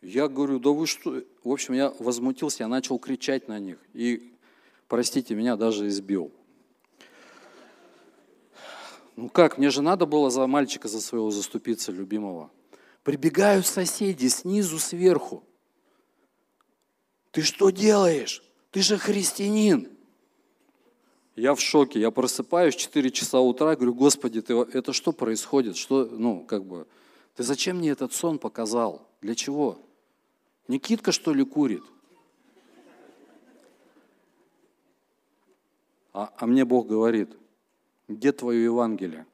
Я 0.02 0.28
говорю, 0.28 0.60
да 0.60 0.70
вы 0.70 0.88
что? 0.88 1.22
В 1.44 1.52
общем, 1.52 1.74
я 1.74 1.94
возмутился, 2.00 2.63
я 2.63 2.68
начал 2.68 3.00
кричать 3.00 3.48
на 3.48 3.60
них. 3.60 3.78
И, 3.94 4.34
простите, 4.88 5.36
меня 5.36 5.56
даже 5.56 5.88
избил. 5.88 6.32
Ну 9.15 9.30
как, 9.30 9.58
мне 9.58 9.69
же 9.69 9.82
надо 9.82 10.06
было 10.06 10.30
за 10.30 10.47
мальчика 10.47 10.88
за 10.88 10.99
своего 10.99 11.30
заступиться, 11.30 11.91
любимого. 11.91 12.49
Прибегают 13.04 13.65
соседи 13.67 14.28
снизу, 14.28 14.80
сверху. 14.80 15.43
Ты 17.32 17.41
что 17.41 17.69
делаешь? 17.69 18.43
Ты 18.71 18.82
же 18.82 18.97
христианин. 18.97 19.89
Я 21.36 21.56
в 21.56 21.62
шоке, 21.62 21.99
я 21.99 22.12
просыпаюсь 22.12 22.76
в 22.76 22.80
4 22.80 23.12
часа 23.12 23.39
утра, 23.39 23.76
говорю, 23.76 23.93
Господи, 23.93 24.41
ты, 24.41 24.54
это 24.54 24.93
что 24.93 25.12
происходит? 25.12 25.78
Что, 25.78 26.06
ну, 26.06 26.43
как 26.43 26.63
бы, 26.63 26.88
ты 27.36 27.43
зачем 27.43 27.78
мне 27.78 27.89
этот 27.89 28.13
сон 28.13 28.38
показал? 28.38 29.08
Для 29.21 29.34
чего? 29.34 29.80
Никитка, 30.67 31.12
что 31.12 31.34
ли, 31.34 31.43
курит? 31.43 31.84
А, 36.13 36.32
а 36.38 36.45
мне 36.45 36.65
Бог 36.65 36.88
говорит, 36.88 37.32
где 38.15 38.32
твое 38.32 38.63
Евангелие? 38.63 39.26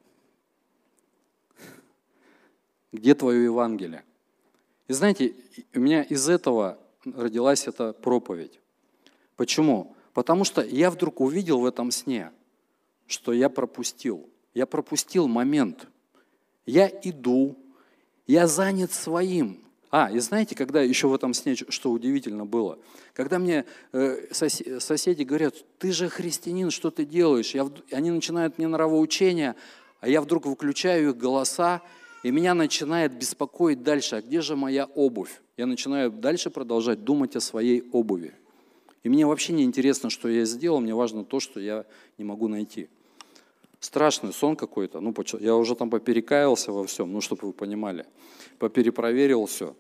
Где 2.92 3.14
твое 3.14 3.44
Евангелие? 3.44 4.04
И 4.88 4.94
знаете, 4.94 5.36
у 5.76 5.80
меня 5.80 6.04
из 6.04 6.28
этого 6.28 6.80
родилась 7.06 7.68
эта 7.68 7.94
проповедь. 7.94 8.60
Почему? 9.36 9.96
Потому 10.14 10.44
что 10.44 10.62
я 10.64 10.90
вдруг 10.90 11.22
увидел 11.22 11.60
в 11.60 11.66
этом 11.66 11.92
сне, 11.92 12.32
что 13.06 13.32
я 13.32 13.50
пропустил. 13.50 14.30
Я 14.54 14.66
пропустил 14.66 15.28
момент. 15.28 15.88
Я 16.66 16.88
иду, 16.88 17.56
я 18.28 18.48
занят 18.48 18.92
своим. 18.92 19.64
А, 19.92 20.12
и 20.12 20.20
знаете, 20.20 20.56
когда 20.56 20.82
еще 20.82 21.08
в 21.08 21.14
этом 21.16 21.34
сне, 21.34 21.56
что 21.56 21.92
удивительно 21.92 22.46
было, 22.46 22.78
когда 23.14 23.40
мне 23.40 23.66
э, 23.92 24.28
соседи 24.32 25.24
говорят, 25.24 25.56
ты 25.80 25.92
же 25.92 26.10
христианин, 26.10 26.70
что 26.70 26.92
ты 26.92 27.06
делаешь? 27.06 27.56
Я, 27.56 27.68
они 27.92 28.12
начинают 28.12 28.60
мне 28.60 28.68
нравоучения, 28.68 29.56
а 30.00 30.08
я 30.08 30.22
вдруг 30.22 30.46
выключаю 30.46 31.10
их 31.10 31.18
голоса, 31.18 31.82
и 32.22 32.30
меня 32.30 32.54
начинает 32.54 33.14
беспокоить 33.14 33.82
дальше, 33.82 34.18
а 34.18 34.22
где 34.22 34.42
же 34.42 34.56
моя 34.56 34.86
обувь? 34.86 35.42
Я 35.58 35.66
начинаю 35.66 36.12
дальше 36.12 36.52
продолжать 36.52 37.04
думать 37.04 37.36
о 37.36 37.42
своей 37.42 37.84
обуви. 37.92 38.34
И 39.04 39.10
мне 39.10 39.26
вообще 39.26 39.54
не 39.54 39.64
интересно, 39.64 40.10
что 40.10 40.30
я 40.30 40.46
сделал, 40.46 40.82
мне 40.82 40.94
важно 40.94 41.24
то, 41.24 41.40
что 41.40 41.60
я 41.60 41.86
не 42.18 42.26
могу 42.26 42.48
найти. 42.48 42.90
Страшный 43.80 44.34
сон 44.34 44.58
какой-то. 44.58 45.00
Ну, 45.00 45.16
я 45.40 45.56
уже 45.56 45.74
там 45.76 45.90
поперекаялся 45.90 46.74
во 46.74 46.86
всем, 46.86 47.14
ну, 47.14 47.22
чтобы 47.22 47.48
вы 47.48 47.54
понимали. 47.54 48.06
Поперепроверил 48.60 49.46
все. 49.46 49.76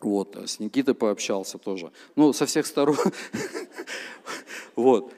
Вот, 0.00 0.34
с 0.36 0.58
Никитой 0.58 0.94
пообщался 0.94 1.58
тоже. 1.58 1.92
Ну, 2.16 2.32
со 2.32 2.46
всех 2.46 2.66
сторон. 2.66 2.96
Вот. 4.76 5.12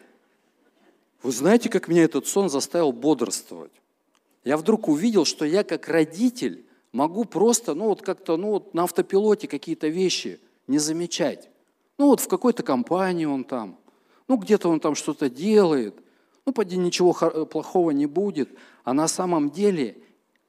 Вы 1.23 1.31
знаете, 1.31 1.69
как 1.69 1.87
меня 1.87 2.03
этот 2.03 2.27
сон 2.27 2.51
заставил 2.51 2.91
бодрствовать? 2.91 3.71
Я 4.43 4.57
вдруг 4.57 4.89
увидел, 4.89 5.25
что 5.25 5.45
я 5.45 5.63
как 5.63 5.87
родитель 5.89 6.65
могу 6.91 7.25
просто, 7.25 7.75
ну 7.75 7.85
вот 7.85 8.03
как-то, 8.03 8.37
ну 8.37 8.53
вот 8.53 8.75
на 8.75 8.85
автопилоте 8.85 9.47
какие-то 9.47 9.87
вещи 9.87 10.41
не 10.67 10.79
замечать. 10.79 11.49
Ну 11.97 12.07
вот 12.07 12.19
в 12.19 12.27
какой-то 12.27 12.65
компании 12.65 13.27
он 13.27 13.45
там, 13.45 13.79
ну 14.27 14.37
где-то 14.37 14.69
он 14.69 14.81
там 14.81 14.97
что-то 14.97 15.31
делает– 15.31 15.95
ну, 16.45 16.53
поди, 16.53 16.77
ничего 16.77 17.13
плохого 17.47 17.91
не 17.91 18.07
будет. 18.07 18.51
А 18.85 18.93
на 18.93 19.09
самом 19.09 19.51
деле 19.51 19.99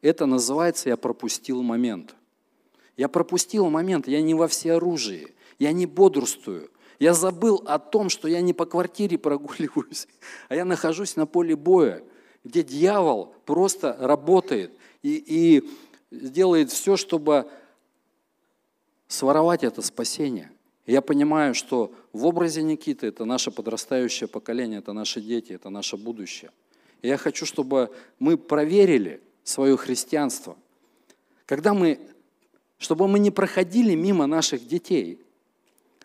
это 0.01 0.25
называется 0.25 0.89
«я 0.89 0.97
пропустил 0.97 1.61
момент». 1.61 2.15
Я 2.97 3.07
пропустил 3.07 3.69
момент, 3.69 4.07
я 4.07 4.21
не 4.21 4.33
во 4.33 4.47
всеоружии, 4.47 5.33
я 5.59 5.71
не 5.71 5.85
бодрствую. 5.85 6.69
Я 6.99 7.13
забыл 7.13 7.63
о 7.65 7.79
том, 7.79 8.09
что 8.09 8.27
я 8.27 8.41
не 8.41 8.53
по 8.53 8.65
квартире 8.65 9.17
прогуливаюсь, 9.17 10.07
а 10.49 10.55
я 10.55 10.63
нахожусь 10.63 11.15
на 11.15 11.25
поле 11.25 11.55
боя, 11.55 12.03
где 12.43 12.63
дьявол 12.63 13.33
просто 13.45 13.95
работает 13.99 14.71
и, 15.01 15.15
и 15.15 15.69
делает 16.11 16.71
все, 16.71 16.95
чтобы 16.95 17.47
своровать 19.07 19.63
это 19.63 19.81
спасение. 19.81 20.51
Я 20.85 21.01
понимаю, 21.01 21.55
что 21.55 21.93
в 22.11 22.25
образе 22.25 22.61
Никиты 22.61 23.07
это 23.07 23.25
наше 23.25 23.51
подрастающее 23.51 24.27
поколение, 24.27 24.79
это 24.79 24.91
наши 24.93 25.21
дети, 25.21 25.53
это 25.53 25.69
наше 25.69 25.97
будущее. 25.97 26.51
И 27.01 27.07
я 27.07 27.17
хочу, 27.17 27.45
чтобы 27.45 27.89
мы 28.19 28.37
проверили 28.37 29.21
свое 29.43 29.77
христианство. 29.77 30.57
Когда 31.45 31.73
мы, 31.73 31.99
чтобы 32.83 33.07
мы 33.07 33.17
не 33.17 33.31
проходили 33.31 33.95
мимо 33.95 34.27
наших 34.27 34.67
детей, 34.67 35.21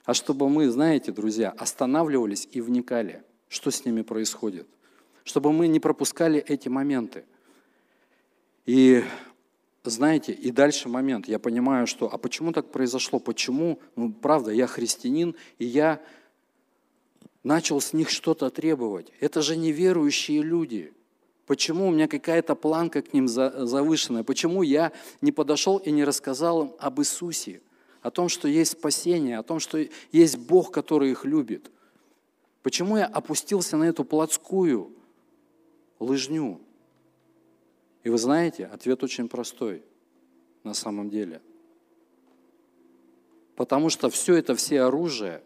а 0.05 0.15
чтобы 0.15 0.49
мы, 0.49 0.71
знаете, 0.71 1.11
друзья, 1.11 1.51
останавливались 1.51 2.47
и 2.53 2.61
вникали, 2.61 3.25
что 3.49 3.73
с 3.73 3.85
ними 3.85 4.03
происходит. 4.03 4.69
Чтобы 5.25 5.53
мы 5.53 5.67
не 5.67 5.81
пропускали 5.81 6.39
эти 6.39 6.69
моменты. 6.69 7.25
И 8.65 9.03
знаете, 9.83 10.33
и 10.33 10.53
дальше 10.53 10.89
момент, 10.89 11.27
я 11.27 11.41
понимаю, 11.41 11.89
что, 11.89 12.15
а 12.15 12.17
почему 12.17 12.53
так 12.53 12.71
произошло, 12.71 13.19
почему, 13.19 13.81
ну, 13.97 14.13
правда, 14.13 14.53
я 14.53 14.69
христианин, 14.69 15.35
и 15.59 15.65
я 15.65 16.01
начал 17.43 17.81
с 17.81 17.93
них 17.93 18.09
что-то 18.09 18.51
требовать. 18.51 19.13
Это 19.19 19.43
же 19.43 19.57
неверующие 19.57 20.43
люди. 20.43 20.93
Почему 21.49 21.89
у 21.89 21.91
меня 21.91 22.07
какая-то 22.09 22.55
планка 22.55 23.01
к 23.01 23.15
ним 23.15 23.27
завышенная? 23.27 24.23
Почему 24.23 24.63
я 24.63 24.93
не 25.23 25.33
подошел 25.33 25.79
и 25.79 25.91
не 25.91 26.05
рассказал 26.05 26.65
им 26.65 26.73
об 26.79 27.01
Иисусе? 27.01 27.63
О 28.03 28.11
том, 28.11 28.29
что 28.29 28.49
есть 28.49 28.73
спасение, 28.73 29.39
о 29.39 29.43
том, 29.43 29.59
что 29.59 29.79
есть 30.13 30.37
Бог, 30.37 30.71
который 30.71 31.11
их 31.11 31.25
любит. 31.25 31.71
Почему 32.63 32.99
я 32.99 33.07
опустился 33.07 33.79
на 33.79 33.85
эту 33.85 34.05
плотскую 34.05 34.93
лыжню? 35.99 36.61
И 38.05 38.11
вы 38.11 38.19
знаете, 38.19 38.67
ответ 38.67 39.03
очень 39.03 39.27
простой 39.27 39.83
на 40.65 40.75
самом 40.75 41.09
деле. 41.09 41.41
Потому 43.57 43.89
что 43.89 44.11
все 44.11 44.35
это, 44.35 44.55
все 44.55 44.83
оружие, 44.83 45.43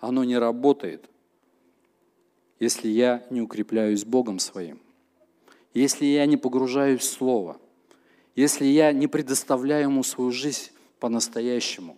оно 0.00 0.22
не 0.22 0.36
работает, 0.36 1.08
если 2.60 2.88
я 2.88 3.26
не 3.30 3.40
укрепляюсь 3.40 4.04
Богом 4.04 4.38
своим, 4.38 4.82
если 5.80 6.06
я 6.06 6.26
не 6.26 6.36
погружаюсь 6.36 7.00
в 7.00 7.04
Слово, 7.04 7.58
если 8.34 8.66
я 8.66 8.92
не 8.92 9.06
предоставляю 9.06 9.84
Ему 9.84 10.02
свою 10.02 10.30
жизнь 10.30 10.70
по-настоящему, 11.00 11.96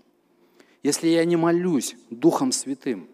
если 0.82 1.08
я 1.08 1.24
не 1.24 1.36
молюсь 1.36 1.96
Духом 2.10 2.52
Святым, 2.52 3.08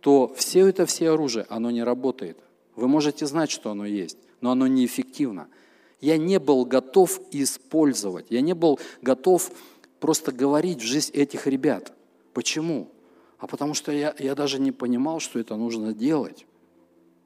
то 0.00 0.32
все 0.36 0.66
это, 0.66 0.86
все 0.86 1.10
оружие, 1.10 1.46
оно 1.48 1.70
не 1.70 1.82
работает. 1.82 2.38
Вы 2.76 2.88
можете 2.88 3.26
знать, 3.26 3.50
что 3.50 3.70
оно 3.70 3.86
есть, 3.86 4.18
но 4.40 4.50
оно 4.50 4.66
неэффективно– 4.66 5.48
я 6.04 6.18
не 6.18 6.38
был 6.38 6.66
готов 6.66 7.18
использовать, 7.30 8.26
я 8.28 8.42
не 8.42 8.52
был 8.52 8.78
готов 9.00 9.50
просто 10.00 10.32
говорить 10.32 10.82
в 10.82 10.84
жизнь 10.84 11.12
этих 11.14 11.46
ребят. 11.46 11.94
Почему? 12.34 12.90
А 13.38 13.46
потому 13.46 13.72
что 13.72 13.90
я, 13.90 14.14
я 14.18 14.34
даже 14.34 14.58
не 14.58 14.70
понимал, 14.70 15.20
что 15.20 15.38
это 15.38 15.56
нужно 15.56 15.94
делать. 15.94 16.46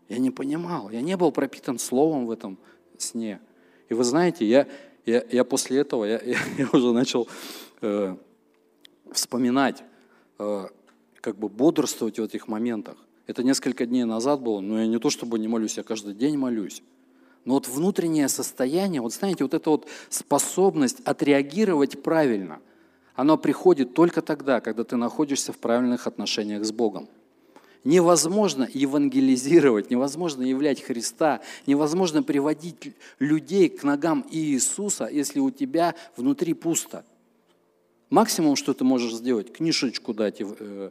Я 0.08 0.18
не 0.18 0.30
понимал, 0.30 0.90
я 0.90 1.02
не 1.02 1.16
был 1.16 1.32
пропитан 1.32 1.78
словом 1.78 2.26
в 2.26 2.30
этом 2.30 2.58
сне. 2.96 3.40
И 3.88 3.94
вы 3.94 4.04
знаете, 4.04 4.46
я, 4.46 4.66
я, 5.04 5.22
я 5.30 5.44
после 5.44 5.78
этого, 5.78 6.04
я, 6.04 6.20
я, 6.24 6.38
я 6.56 6.68
уже 6.72 6.92
начал 6.92 7.28
э, 7.80 8.16
вспоминать, 9.12 9.82
э, 10.38 10.66
как 11.20 11.36
бы 11.36 11.48
бодрствовать 11.48 12.18
в 12.18 12.22
этих 12.22 12.48
моментах. 12.48 12.96
Это 13.26 13.42
несколько 13.42 13.84
дней 13.84 14.04
назад 14.04 14.40
было, 14.40 14.60
но 14.60 14.80
я 14.80 14.86
не 14.86 14.98
то 14.98 15.10
чтобы 15.10 15.38
не 15.38 15.48
молюсь, 15.48 15.76
я 15.76 15.82
каждый 15.82 16.14
день 16.14 16.38
молюсь. 16.38 16.82
Но 17.44 17.54
вот 17.54 17.68
внутреннее 17.68 18.28
состояние, 18.28 19.00
вот 19.00 19.12
знаете, 19.12 19.44
вот 19.44 19.54
эта 19.54 19.70
вот 19.70 19.86
способность 20.08 21.00
отреагировать 21.04 22.02
правильно, 22.02 22.60
оно 23.14 23.36
приходит 23.36 23.94
только 23.94 24.22
тогда, 24.22 24.60
когда 24.60 24.84
ты 24.84 24.96
находишься 24.96 25.52
в 25.52 25.58
правильных 25.58 26.06
отношениях 26.06 26.64
с 26.64 26.72
Богом. 26.72 27.08
Невозможно 27.84 28.68
евангелизировать, 28.72 29.90
невозможно 29.90 30.42
являть 30.42 30.82
Христа, 30.82 31.40
невозможно 31.66 32.22
приводить 32.22 32.94
людей 33.18 33.68
к 33.68 33.84
ногам 33.84 34.26
Иисуса, 34.30 35.06
если 35.06 35.40
у 35.40 35.50
тебя 35.50 35.94
внутри 36.16 36.54
пусто. 36.54 37.04
Максимум, 38.10 38.56
что 38.56 38.74
ты 38.74 38.84
можешь 38.84 39.14
сделать, 39.14 39.52
книжечку 39.52 40.14
дать 40.14 40.40
э, 40.40 40.90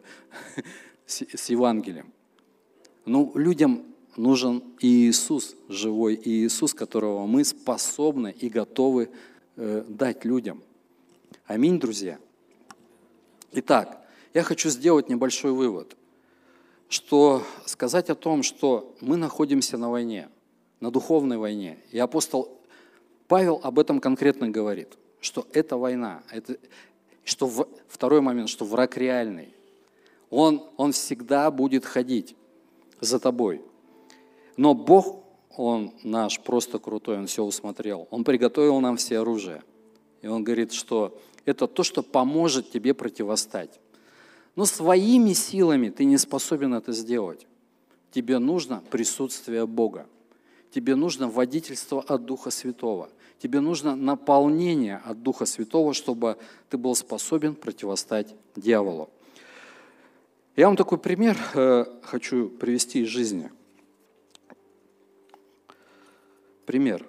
с 1.05 1.49
Евангелием. 1.49 2.11
Но 3.05 3.31
ну, 3.33 3.39
людям 3.39 3.83
нужен 4.17 4.63
Иисус, 4.79 5.55
живой 5.69 6.19
Иисус, 6.23 6.73
которого 6.73 7.25
мы 7.25 7.43
способны 7.43 8.35
и 8.37 8.49
готовы 8.49 9.09
э, 9.55 9.83
дать 9.87 10.25
людям. 10.25 10.61
Аминь, 11.45 11.79
друзья. 11.79 12.19
Итак, 13.53 14.05
я 14.33 14.43
хочу 14.43 14.69
сделать 14.69 15.09
небольшой 15.09 15.51
вывод, 15.51 15.95
что 16.89 17.43
сказать 17.65 18.09
о 18.09 18.15
том, 18.15 18.43
что 18.43 18.95
мы 19.01 19.17
находимся 19.17 19.77
на 19.77 19.89
войне, 19.89 20.29
на 20.79 20.91
духовной 20.91 21.37
войне, 21.37 21.77
и 21.91 21.99
апостол 21.99 22.57
Павел 23.27 23.59
об 23.63 23.77
этом 23.79 23.99
конкретно 23.99 24.49
говорит, 24.49 24.97
что 25.19 25.45
это 25.51 25.77
война, 25.77 26.23
это, 26.31 26.57
что 27.25 27.45
в, 27.45 27.67
второй 27.87 28.21
момент, 28.21 28.49
что 28.49 28.65
враг 28.65 28.97
реальный. 28.97 29.53
Он, 30.29 30.63
он 30.77 30.91
всегда 30.91 31.51
будет 31.51 31.85
ходить 31.85 32.35
за 33.01 33.19
тобой. 33.19 33.61
Но 34.55 34.73
Бог, 34.73 35.23
Он 35.55 35.93
наш 36.03 36.39
просто 36.39 36.79
крутой, 36.79 37.17
Он 37.17 37.27
все 37.27 37.43
усмотрел. 37.43 38.07
Он 38.11 38.23
приготовил 38.23 38.79
нам 38.79 38.97
все 38.97 39.19
оружие. 39.19 39.63
И 40.21 40.27
Он 40.27 40.43
говорит, 40.43 40.71
что 40.71 41.19
это 41.45 41.67
то, 41.67 41.83
что 41.83 42.03
поможет 42.03 42.71
тебе 42.71 42.93
противостать. 42.93 43.79
Но 44.57 44.65
своими 44.65 45.33
силами 45.33 45.89
ты 45.89 46.03
не 46.03 46.17
способен 46.17 46.73
это 46.73 46.91
сделать. 46.91 47.45
Тебе 48.09 48.39
нужно 48.39 48.83
присутствие 48.89 49.67
Бога. 49.67 50.07
Тебе 50.71 50.95
нужно 50.95 51.29
водительство 51.29 52.01
от 52.01 52.25
Духа 52.25 52.49
Святого. 52.49 53.11
Тебе 53.37 53.59
нужно 53.59 53.95
наполнение 53.95 54.97
от 55.05 55.21
Духа 55.21 55.45
Святого, 55.45 55.93
чтобы 55.93 56.37
ты 56.69 56.79
был 56.79 56.95
способен 56.95 57.53
противостать 57.53 58.33
дьяволу. 58.55 59.11
Я 60.55 60.65
вам 60.65 60.75
такой 60.75 60.97
пример 60.97 61.37
э, 61.53 61.85
хочу 62.01 62.49
привести 62.49 63.01
из 63.01 63.09
жизни. 63.09 63.51
Пример. 66.65 67.07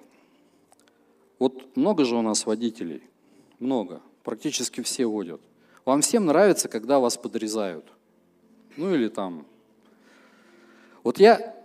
Вот 1.39 1.75
много 1.75 2.05
же 2.05 2.15
у 2.15 2.21
нас 2.21 2.45
водителей, 2.45 3.01
много 3.57 4.03
практически 4.23 4.81
все 4.81 5.07
водят. 5.07 5.41
Вам 5.89 6.01
всем 6.01 6.27
нравится, 6.27 6.67
когда 6.67 6.99
вас 6.99 7.17
подрезают. 7.17 7.83
Ну 8.77 8.93
или 8.93 9.07
там. 9.07 9.47
Вот 11.03 11.19
я, 11.19 11.55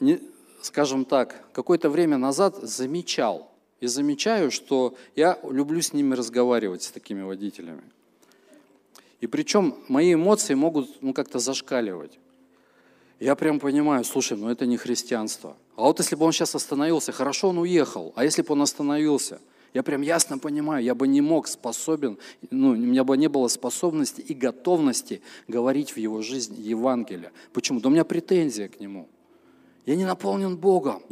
не, 0.00 0.22
скажем 0.62 1.04
так, 1.04 1.44
какое-то 1.52 1.90
время 1.90 2.16
назад 2.16 2.56
замечал, 2.62 3.52
и 3.80 3.86
замечаю, 3.86 4.50
что 4.50 4.94
я 5.14 5.38
люблю 5.42 5.82
с 5.82 5.92
ними 5.92 6.14
разговаривать, 6.14 6.82
с 6.82 6.90
такими 6.90 7.20
водителями. 7.20 7.82
И 9.20 9.26
причем 9.26 9.74
мои 9.88 10.14
эмоции 10.14 10.54
могут 10.54 11.02
ну, 11.02 11.12
как-то 11.12 11.38
зашкаливать. 11.38 12.18
Я 13.20 13.36
прям 13.36 13.60
понимаю, 13.60 14.02
слушай, 14.04 14.38
ну 14.38 14.48
это 14.48 14.64
не 14.64 14.78
христианство. 14.78 15.58
А 15.76 15.82
вот 15.82 15.98
если 15.98 16.16
бы 16.16 16.24
он 16.24 16.32
сейчас 16.32 16.54
остановился, 16.54 17.12
хорошо, 17.12 17.50
он 17.50 17.58
уехал. 17.58 18.14
А 18.16 18.24
если 18.24 18.40
бы 18.40 18.54
он 18.54 18.62
остановился– 18.62 19.42
я 19.74 19.82
прям 19.82 20.02
ясно 20.02 20.38
понимаю, 20.38 20.84
я 20.84 20.94
бы 20.94 21.06
не 21.06 21.20
мог 21.20 21.46
способен, 21.46 22.18
ну, 22.50 22.70
у 22.70 22.76
меня 22.76 23.04
бы 23.04 23.16
не 23.16 23.28
было 23.28 23.48
способности 23.48 24.20
и 24.20 24.34
готовности 24.34 25.22
говорить 25.46 25.92
в 25.92 25.96
его 25.98 26.22
жизни 26.22 26.60
Евангелие. 26.60 27.32
Почему? 27.52 27.80
Да 27.80 27.88
у 27.88 27.92
меня 27.92 28.04
претензия 28.04 28.68
к 28.68 28.80
нему. 28.80 29.08
Я 29.86 29.96
не 29.96 30.04
наполнен 30.04 30.56
Богом. 30.56 31.02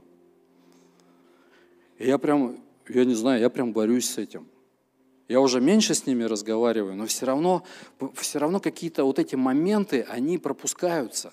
И 1.99 2.07
я 2.07 2.19
прям, 2.19 2.59
я 2.88 3.05
не 3.05 3.14
знаю, 3.14 3.40
я 3.40 3.51
прям 3.51 3.73
борюсь 3.73 4.11
с 4.11 4.19
этим. 4.19 4.47
Я 5.29 5.40
уже 5.40 5.61
меньше 5.61 5.95
с 5.95 6.07
ними 6.07 6.25
разговариваю, 6.25 6.95
но 6.95 7.07
все 7.07 7.27
равно, 7.27 7.64
все 8.14 8.38
равно 8.38 8.61
какие-то 8.61 9.05
вот 9.05 9.19
эти 9.19 9.35
моменты, 9.35 10.03
они 10.09 10.38
пропускаются. 10.38 11.33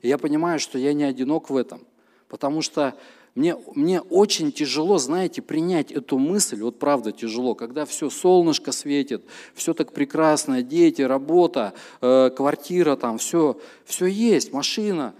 И 0.00 0.08
я 0.08 0.18
понимаю, 0.18 0.58
что 0.58 0.78
я 0.78 0.92
не 0.94 1.04
одинок 1.04 1.50
в 1.50 1.56
этом. 1.56 1.80
Потому 2.28 2.62
что 2.62 2.94
мне, 3.34 3.56
мне 3.74 4.00
очень 4.00 4.52
тяжело, 4.52 4.98
знаете, 4.98 5.42
принять 5.42 5.90
эту 5.90 6.18
мысль, 6.18 6.62
вот 6.62 6.78
правда 6.78 7.10
тяжело, 7.10 7.56
когда 7.56 7.84
все 7.84 8.08
солнышко 8.08 8.70
светит, 8.70 9.24
все 9.54 9.74
так 9.74 9.92
прекрасно, 9.92 10.62
дети, 10.62 11.02
работа, 11.02 11.74
э, 12.00 12.30
квартира 12.30 12.94
там, 12.94 13.18
все, 13.18 13.58
все 13.84 14.06
есть, 14.06 14.52
машина. 14.52 15.14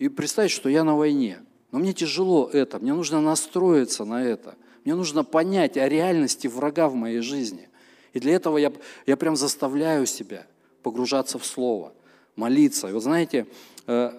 И 0.00 0.08
представить, 0.08 0.50
что 0.50 0.68
я 0.68 0.82
на 0.82 0.96
войне. 0.96 1.38
Но 1.70 1.78
мне 1.78 1.92
тяжело 1.92 2.50
это, 2.52 2.80
мне 2.80 2.92
нужно 2.92 3.20
настроиться 3.20 4.04
на 4.04 4.24
это. 4.24 4.56
Мне 4.84 4.96
нужно 4.96 5.22
понять 5.22 5.76
о 5.76 5.88
реальности 5.88 6.48
врага 6.48 6.88
в 6.88 6.94
моей 6.94 7.20
жизни. 7.20 7.68
И 8.14 8.18
для 8.18 8.34
этого 8.34 8.58
я, 8.58 8.72
я 9.06 9.16
прям 9.16 9.36
заставляю 9.36 10.06
себя 10.06 10.46
погружаться 10.82 11.38
в 11.38 11.46
Слово, 11.46 11.92
молиться. 12.34 12.88
И 12.88 12.92
вот 12.92 13.04
знаете, 13.04 13.46
э, 13.86 14.10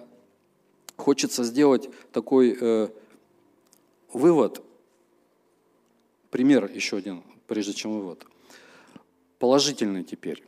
хочется 0.96 1.44
сделать 1.44 1.90
такой 2.12 2.56
э, 2.58 2.88
вывод, 4.12 4.62
пример 6.30 6.70
еще 6.72 6.96
один, 6.98 7.22
прежде 7.46 7.72
чем 7.72 7.92
вывод, 7.92 8.24
положительный 9.38 10.04
теперь. 10.04 10.42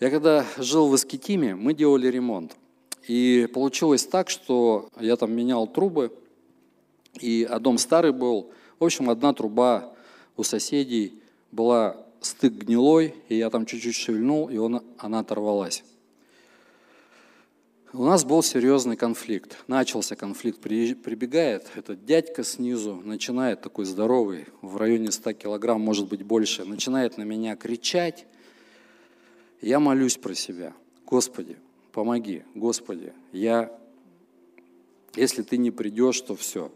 Я 0.00 0.10
когда 0.10 0.46
жил 0.56 0.88
в 0.88 0.94
Искитиме, 0.94 1.54
мы 1.54 1.74
делали 1.74 2.06
ремонт. 2.06 2.56
И 3.08 3.48
получилось 3.52 4.06
так, 4.06 4.30
что 4.30 4.88
я 5.00 5.16
там 5.16 5.32
менял 5.32 5.66
трубы, 5.66 6.12
и 7.20 7.46
а 7.48 7.58
дом 7.58 7.78
старый 7.78 8.12
был. 8.12 8.50
В 8.78 8.84
общем, 8.84 9.10
одна 9.10 9.32
труба 9.32 9.92
у 10.36 10.42
соседей 10.44 11.20
была 11.50 11.96
стык 12.20 12.52
гнилой, 12.52 13.14
и 13.28 13.36
я 13.36 13.50
там 13.50 13.66
чуть-чуть 13.66 13.96
шевельнул, 13.96 14.48
и 14.48 14.58
он, 14.58 14.82
она 14.98 15.20
оторвалась. 15.20 15.82
У 17.94 18.04
нас 18.04 18.22
был 18.22 18.42
серьезный 18.42 18.96
конфликт. 18.96 19.64
Начался 19.66 20.14
конфликт, 20.14 20.60
прибегает 20.60 21.66
этот 21.74 22.04
дядька 22.04 22.44
снизу, 22.44 23.00
начинает 23.02 23.62
такой 23.62 23.86
здоровый, 23.86 24.44
в 24.60 24.76
районе 24.76 25.10
100 25.10 25.32
килограмм, 25.32 25.80
может 25.80 26.06
быть 26.06 26.22
больше, 26.22 26.66
начинает 26.66 27.16
на 27.16 27.22
меня 27.22 27.56
кричать. 27.56 28.26
Я 29.62 29.80
молюсь 29.80 30.18
про 30.18 30.34
себя. 30.34 30.74
Господи, 31.06 31.56
помоги, 31.92 32.42
Господи, 32.54 33.14
я, 33.32 33.72
если 35.16 35.42
ты 35.42 35.56
не 35.56 35.70
придешь, 35.70 36.20
то 36.20 36.36
все. 36.36 36.70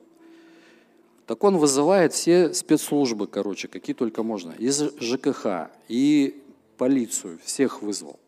Так 1.27 1.45
он 1.45 1.59
вызывает 1.59 2.15
все 2.15 2.55
спецслужбы, 2.55 3.27
короче, 3.27 3.69
какие 3.69 3.95
только 3.95 4.23
можно, 4.23 4.53
из 4.53 4.81
ЖКХ 4.99 5.71
и 5.89 6.43
полицию, 6.79 7.39
всех 7.45 7.83
вызвал. 7.83 8.19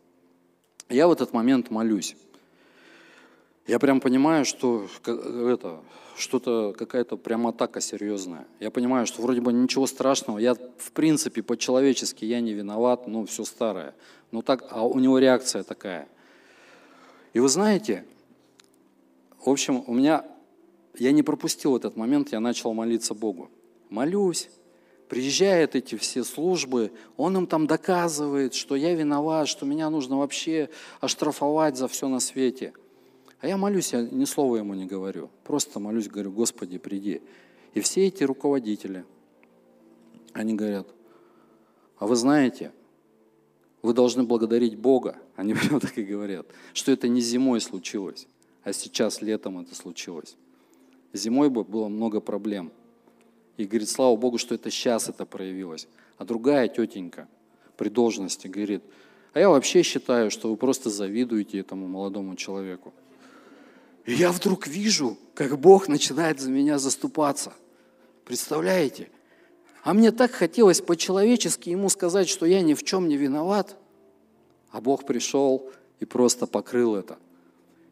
Я 0.90 1.08
в 1.08 1.12
этот 1.12 1.32
момент 1.32 1.70
молюсь. 1.70 2.14
Я 3.66 3.78
прям 3.78 4.00
понимаю, 4.00 4.44
что 4.44 4.86
это 5.06 5.80
что-то, 6.16 6.74
какая-то 6.76 7.16
прям 7.16 7.46
атака 7.46 7.80
серьезная. 7.80 8.46
Я 8.60 8.70
понимаю, 8.70 9.06
что 9.06 9.22
вроде 9.22 9.40
бы 9.40 9.54
ничего 9.54 9.86
страшного. 9.86 10.38
Я, 10.38 10.54
в 10.54 10.92
принципе, 10.92 11.42
по-человечески 11.42 12.26
я 12.26 12.40
не 12.40 12.52
виноват, 12.52 13.06
ну, 13.08 13.24
все 13.24 13.44
старое. 13.44 13.94
Ну 14.32 14.42
так, 14.42 14.66
а 14.70 14.86
у 14.86 14.98
него 14.98 15.18
реакция 15.18 15.62
такая. 15.62 16.08
И 17.32 17.40
вы 17.40 17.48
знаете, 17.48 18.04
в 19.42 19.48
общем, 19.48 19.82
у 19.86 19.94
меня, 19.94 20.26
я 20.98 21.12
не 21.12 21.22
пропустил 21.22 21.74
этот 21.74 21.96
момент, 21.96 22.32
я 22.32 22.40
начал 22.40 22.74
молиться 22.74 23.14
Богу. 23.14 23.50
Молюсь, 23.88 24.50
приезжают 25.08 25.74
эти 25.74 25.94
все 25.96 26.22
службы, 26.22 26.92
он 27.16 27.38
им 27.38 27.46
там 27.46 27.66
доказывает, 27.66 28.52
что 28.52 28.76
я 28.76 28.94
виноват, 28.94 29.48
что 29.48 29.64
меня 29.64 29.88
нужно 29.88 30.18
вообще 30.18 30.68
оштрафовать 31.00 31.78
за 31.78 31.88
все 31.88 32.08
на 32.08 32.20
свете– 32.20 32.74
а 33.44 33.46
я 33.46 33.58
молюсь, 33.58 33.92
я 33.92 34.00
ни 34.00 34.24
слова 34.24 34.56
ему 34.56 34.72
не 34.72 34.86
говорю. 34.86 35.28
Просто 35.44 35.78
молюсь, 35.78 36.08
говорю, 36.08 36.32
Господи, 36.32 36.78
приди. 36.78 37.20
И 37.74 37.80
все 37.80 38.06
эти 38.06 38.24
руководители, 38.24 39.04
они 40.32 40.54
говорят, 40.54 40.88
а 41.98 42.06
вы 42.06 42.16
знаете, 42.16 42.72
вы 43.82 43.92
должны 43.92 44.22
благодарить 44.22 44.78
Бога. 44.78 45.18
Они 45.36 45.52
прямо 45.60 45.78
так 45.78 45.98
и 45.98 46.04
говорят, 46.04 46.46
что 46.72 46.90
это 46.90 47.06
не 47.06 47.20
зимой 47.20 47.60
случилось, 47.60 48.28
а 48.62 48.72
сейчас 48.72 49.20
летом 49.20 49.58
это 49.58 49.74
случилось. 49.74 50.38
Зимой 51.12 51.50
бы 51.50 51.64
было 51.64 51.88
много 51.88 52.22
проблем. 52.22 52.72
И 53.58 53.66
говорит, 53.66 53.90
слава 53.90 54.16
Богу, 54.16 54.38
что 54.38 54.54
это 54.54 54.70
сейчас 54.70 55.10
это 55.10 55.26
проявилось. 55.26 55.86
А 56.16 56.24
другая 56.24 56.66
тетенька 56.68 57.28
при 57.76 57.90
должности 57.90 58.46
говорит, 58.46 58.82
а 59.34 59.40
я 59.40 59.50
вообще 59.50 59.82
считаю, 59.82 60.30
что 60.30 60.48
вы 60.48 60.56
просто 60.56 60.88
завидуете 60.88 61.58
этому 61.58 61.88
молодому 61.88 62.36
человеку. 62.36 62.94
И 64.06 64.12
я 64.12 64.32
вдруг 64.32 64.66
вижу, 64.66 65.16
как 65.34 65.58
Бог 65.58 65.88
начинает 65.88 66.40
за 66.40 66.50
меня 66.50 66.78
заступаться. 66.78 67.52
Представляете? 68.24 69.10
А 69.82 69.94
мне 69.94 70.12
так 70.12 70.30
хотелось 70.30 70.80
по-человечески 70.80 71.70
ему 71.70 71.88
сказать, 71.88 72.28
что 72.28 72.46
я 72.46 72.62
ни 72.62 72.74
в 72.74 72.82
чем 72.82 73.08
не 73.08 73.16
виноват. 73.16 73.76
А 74.70 74.80
Бог 74.80 75.04
пришел 75.04 75.70
и 76.00 76.04
просто 76.04 76.46
покрыл 76.46 76.96
это. 76.96 77.18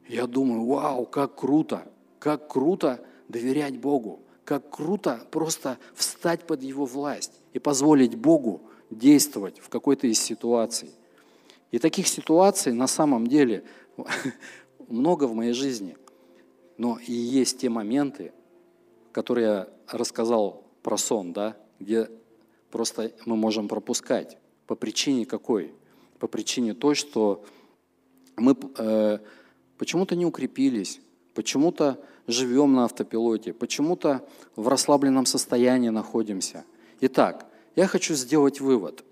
Я 0.08 0.26
думаю, 0.26 0.66
вау, 0.66 1.06
как 1.06 1.36
круто, 1.36 1.86
как 2.18 2.48
круто 2.48 3.00
доверять 3.28 3.78
Богу, 3.78 4.20
как 4.44 4.68
круто 4.68 5.26
просто 5.30 5.78
встать 5.94 6.46
под 6.46 6.62
Его 6.62 6.84
власть 6.84 7.32
и 7.52 7.58
позволить 7.58 8.16
Богу 8.16 8.62
действовать 8.90 9.58
в 9.60 9.68
какой-то 9.68 10.06
из 10.06 10.20
ситуаций. 10.20 10.90
И 11.70 11.78
таких 11.78 12.06
ситуаций 12.06 12.72
на 12.72 12.86
самом 12.86 13.26
деле 13.26 13.64
много 14.88 15.24
в 15.24 15.34
моей 15.34 15.52
жизни. 15.52 15.96
Но 16.82 16.98
и 16.98 17.12
есть 17.12 17.60
те 17.60 17.68
моменты, 17.68 18.32
которые 19.12 19.46
я 19.46 19.68
рассказал 19.86 20.64
про 20.82 20.96
сон, 20.96 21.32
да, 21.32 21.56
где 21.78 22.10
просто 22.72 23.12
мы 23.24 23.36
можем 23.36 23.68
пропускать. 23.68 24.36
По 24.66 24.74
причине 24.74 25.24
какой? 25.24 25.72
По 26.18 26.26
причине 26.26 26.74
той, 26.74 26.96
что 26.96 27.44
мы 28.36 28.56
э, 28.78 29.18
почему-то 29.78 30.16
не 30.16 30.26
укрепились, 30.26 31.00
почему-то 31.34 32.04
живем 32.26 32.72
на 32.72 32.86
автопилоте, 32.86 33.52
почему-то 33.52 34.26
в 34.56 34.66
расслабленном 34.66 35.24
состоянии 35.24 35.90
находимся. 35.90 36.64
Итак, 37.00 37.46
я 37.76 37.86
хочу 37.86 38.14
сделать 38.14 38.60
вывод. 38.60 39.04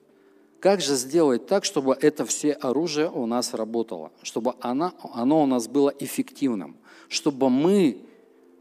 Как 0.58 0.80
же 0.80 0.96
сделать 0.96 1.46
так, 1.46 1.64
чтобы 1.64 1.96
это 2.00 2.26
все 2.26 2.50
оружие 2.50 3.08
у 3.08 3.26
нас 3.26 3.54
работало, 3.54 4.10
чтобы 4.24 4.54
оно, 4.58 4.92
оно 5.14 5.44
у 5.44 5.46
нас 5.46 5.68
было 5.68 5.94
эффективным, 6.00 6.76
чтобы 7.10 7.50
мы, 7.50 7.98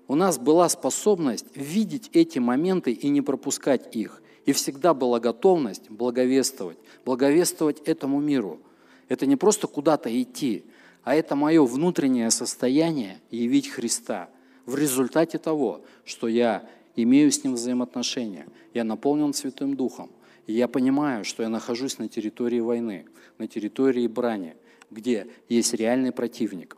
у 0.07 0.15
нас 0.15 0.39
была 0.39 0.67
способность 0.69 1.45
видеть 1.55 2.09
эти 2.13 2.39
моменты 2.39 2.91
и 2.91 3.07
не 3.07 3.21
пропускать 3.21 3.95
их, 3.95 4.23
и 4.45 4.53
всегда 4.53 4.95
была 4.95 5.19
готовность 5.19 5.89
благовествовать, 5.91 6.79
благовествовать 7.05 7.79
этому 7.85 8.19
миру. 8.19 8.59
Это 9.07 9.27
не 9.27 9.35
просто 9.35 9.67
куда-то 9.67 10.09
идти, 10.09 10.65
а 11.03 11.15
это 11.15 11.35
мое 11.35 11.63
внутреннее 11.63 12.31
состояние 12.31 13.19
явить 13.29 13.69
Христа 13.69 14.29
в 14.65 14.75
результате 14.75 15.37
того, 15.37 15.81
что 16.03 16.27
я 16.27 16.67
имею 16.95 17.31
с 17.31 17.43
Ним 17.43 17.53
взаимоотношения, 17.53 18.47
я 18.73 18.83
наполнен 18.83 19.31
Святым 19.31 19.75
Духом, 19.75 20.09
и 20.47 20.53
я 20.53 20.67
понимаю, 20.67 21.23
что 21.23 21.43
я 21.43 21.49
нахожусь 21.49 21.99
на 21.99 22.09
территории 22.09 22.61
войны, 22.61 23.05
на 23.37 23.47
территории 23.47 24.07
брани, 24.07 24.55
где 24.89 25.27
есть 25.49 25.75
реальный 25.75 26.11
противник. 26.11 26.77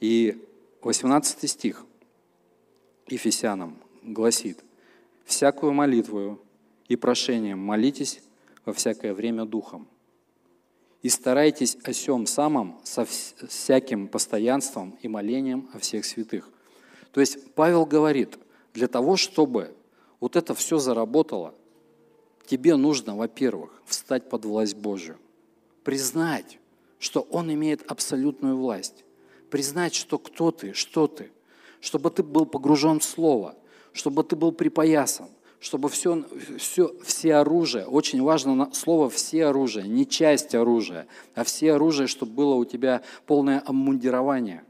И 0.00 0.40
18 0.82 1.48
стих 1.48 1.86
Ефесянам 3.06 3.78
гласит, 4.02 4.64
«Всякую 5.24 5.72
молитву 5.72 6.40
и 6.88 6.96
прошением 6.96 7.60
молитесь 7.60 8.20
во 8.64 8.72
всякое 8.72 9.14
время 9.14 9.44
Духом, 9.44 9.86
и 11.02 11.08
старайтесь 11.08 11.76
о 11.84 11.92
сем 11.92 12.26
самом 12.26 12.80
со 12.82 13.04
всяким 13.04 14.08
постоянством 14.08 14.98
и 15.02 15.08
молением 15.08 15.70
о 15.72 15.78
всех 15.78 16.04
святых». 16.04 16.50
То 17.12 17.20
есть 17.20 17.54
Павел 17.54 17.86
говорит, 17.86 18.38
для 18.74 18.88
того, 18.88 19.16
чтобы 19.16 19.76
вот 20.18 20.34
это 20.34 20.54
все 20.54 20.78
заработало, 20.78 21.54
тебе 22.46 22.74
нужно, 22.74 23.16
во-первых, 23.16 23.82
встать 23.84 24.28
под 24.28 24.44
власть 24.44 24.76
Божию, 24.76 25.18
признать, 25.84 26.58
что 26.98 27.20
Он 27.30 27.52
имеет 27.52 27.88
абсолютную 27.88 28.56
власть, 28.56 29.04
признать, 29.52 29.94
что 29.94 30.18
кто 30.18 30.50
ты, 30.50 30.72
что 30.72 31.06
ты, 31.06 31.30
чтобы 31.82 32.10
ты 32.10 32.22
был 32.22 32.46
погружен 32.46 33.00
в 33.00 33.04
Слово, 33.04 33.54
чтобы 33.92 34.24
ты 34.24 34.34
был 34.34 34.50
припоясан, 34.50 35.28
чтобы 35.60 35.90
все, 35.90 36.24
все, 36.58 36.94
все 37.04 37.34
оружие, 37.34 37.86
очень 37.86 38.22
важно 38.22 38.72
слово 38.72 39.10
«все 39.10 39.44
оружие», 39.44 39.86
не 39.86 40.06
часть 40.06 40.54
оружия, 40.54 41.06
а 41.34 41.44
все 41.44 41.74
оружие, 41.74 42.06
чтобы 42.06 42.32
было 42.32 42.54
у 42.54 42.64
тебя 42.64 43.02
полное 43.26 43.60
обмундирование. 43.60 44.64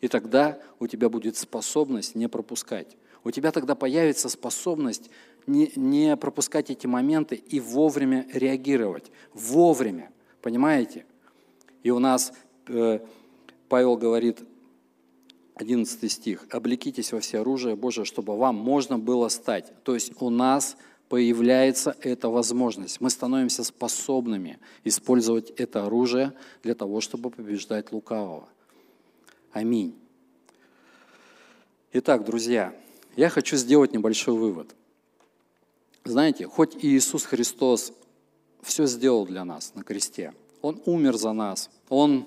И 0.00 0.06
тогда 0.06 0.60
у 0.78 0.86
тебя 0.86 1.08
будет 1.08 1.36
способность 1.36 2.14
не 2.14 2.28
пропускать. 2.28 2.96
У 3.24 3.32
тебя 3.32 3.50
тогда 3.50 3.74
появится 3.74 4.28
способность 4.28 5.10
не, 5.48 5.72
не 5.74 6.16
пропускать 6.16 6.70
эти 6.70 6.86
моменты 6.86 7.34
и 7.34 7.58
вовремя 7.58 8.28
реагировать. 8.32 9.10
Вовремя. 9.34 10.12
Понимаете? 10.40 11.04
И 11.82 11.90
у 11.90 11.98
нас 11.98 12.32
э, 12.68 13.00
Павел 13.70 13.96
говорит, 13.96 14.40
11 15.54 16.10
стих, 16.10 16.44
«Облекитесь 16.50 17.12
во 17.12 17.20
все 17.20 17.38
оружие 17.38 17.76
Божие, 17.76 18.04
чтобы 18.04 18.36
вам 18.36 18.56
можно 18.56 18.98
было 18.98 19.28
стать». 19.28 19.72
То 19.84 19.94
есть 19.94 20.20
у 20.20 20.28
нас 20.28 20.76
появляется 21.08 21.96
эта 22.00 22.28
возможность. 22.28 23.00
Мы 23.00 23.10
становимся 23.10 23.62
способными 23.62 24.58
использовать 24.82 25.50
это 25.50 25.86
оружие 25.86 26.32
для 26.64 26.74
того, 26.74 27.00
чтобы 27.00 27.30
побеждать 27.30 27.92
лукавого. 27.92 28.48
Аминь. 29.52 29.96
Итак, 31.92 32.24
друзья, 32.24 32.74
я 33.14 33.28
хочу 33.28 33.56
сделать 33.56 33.92
небольшой 33.92 34.34
вывод. 34.34 34.74
Знаете, 36.02 36.48
хоть 36.48 36.74
Иисус 36.84 37.24
Христос 37.24 37.92
все 38.62 38.86
сделал 38.86 39.26
для 39.26 39.44
нас 39.44 39.76
на 39.76 39.84
кресте, 39.84 40.34
Он 40.60 40.82
умер 40.86 41.16
за 41.16 41.32
нас, 41.32 41.70
Он 41.88 42.26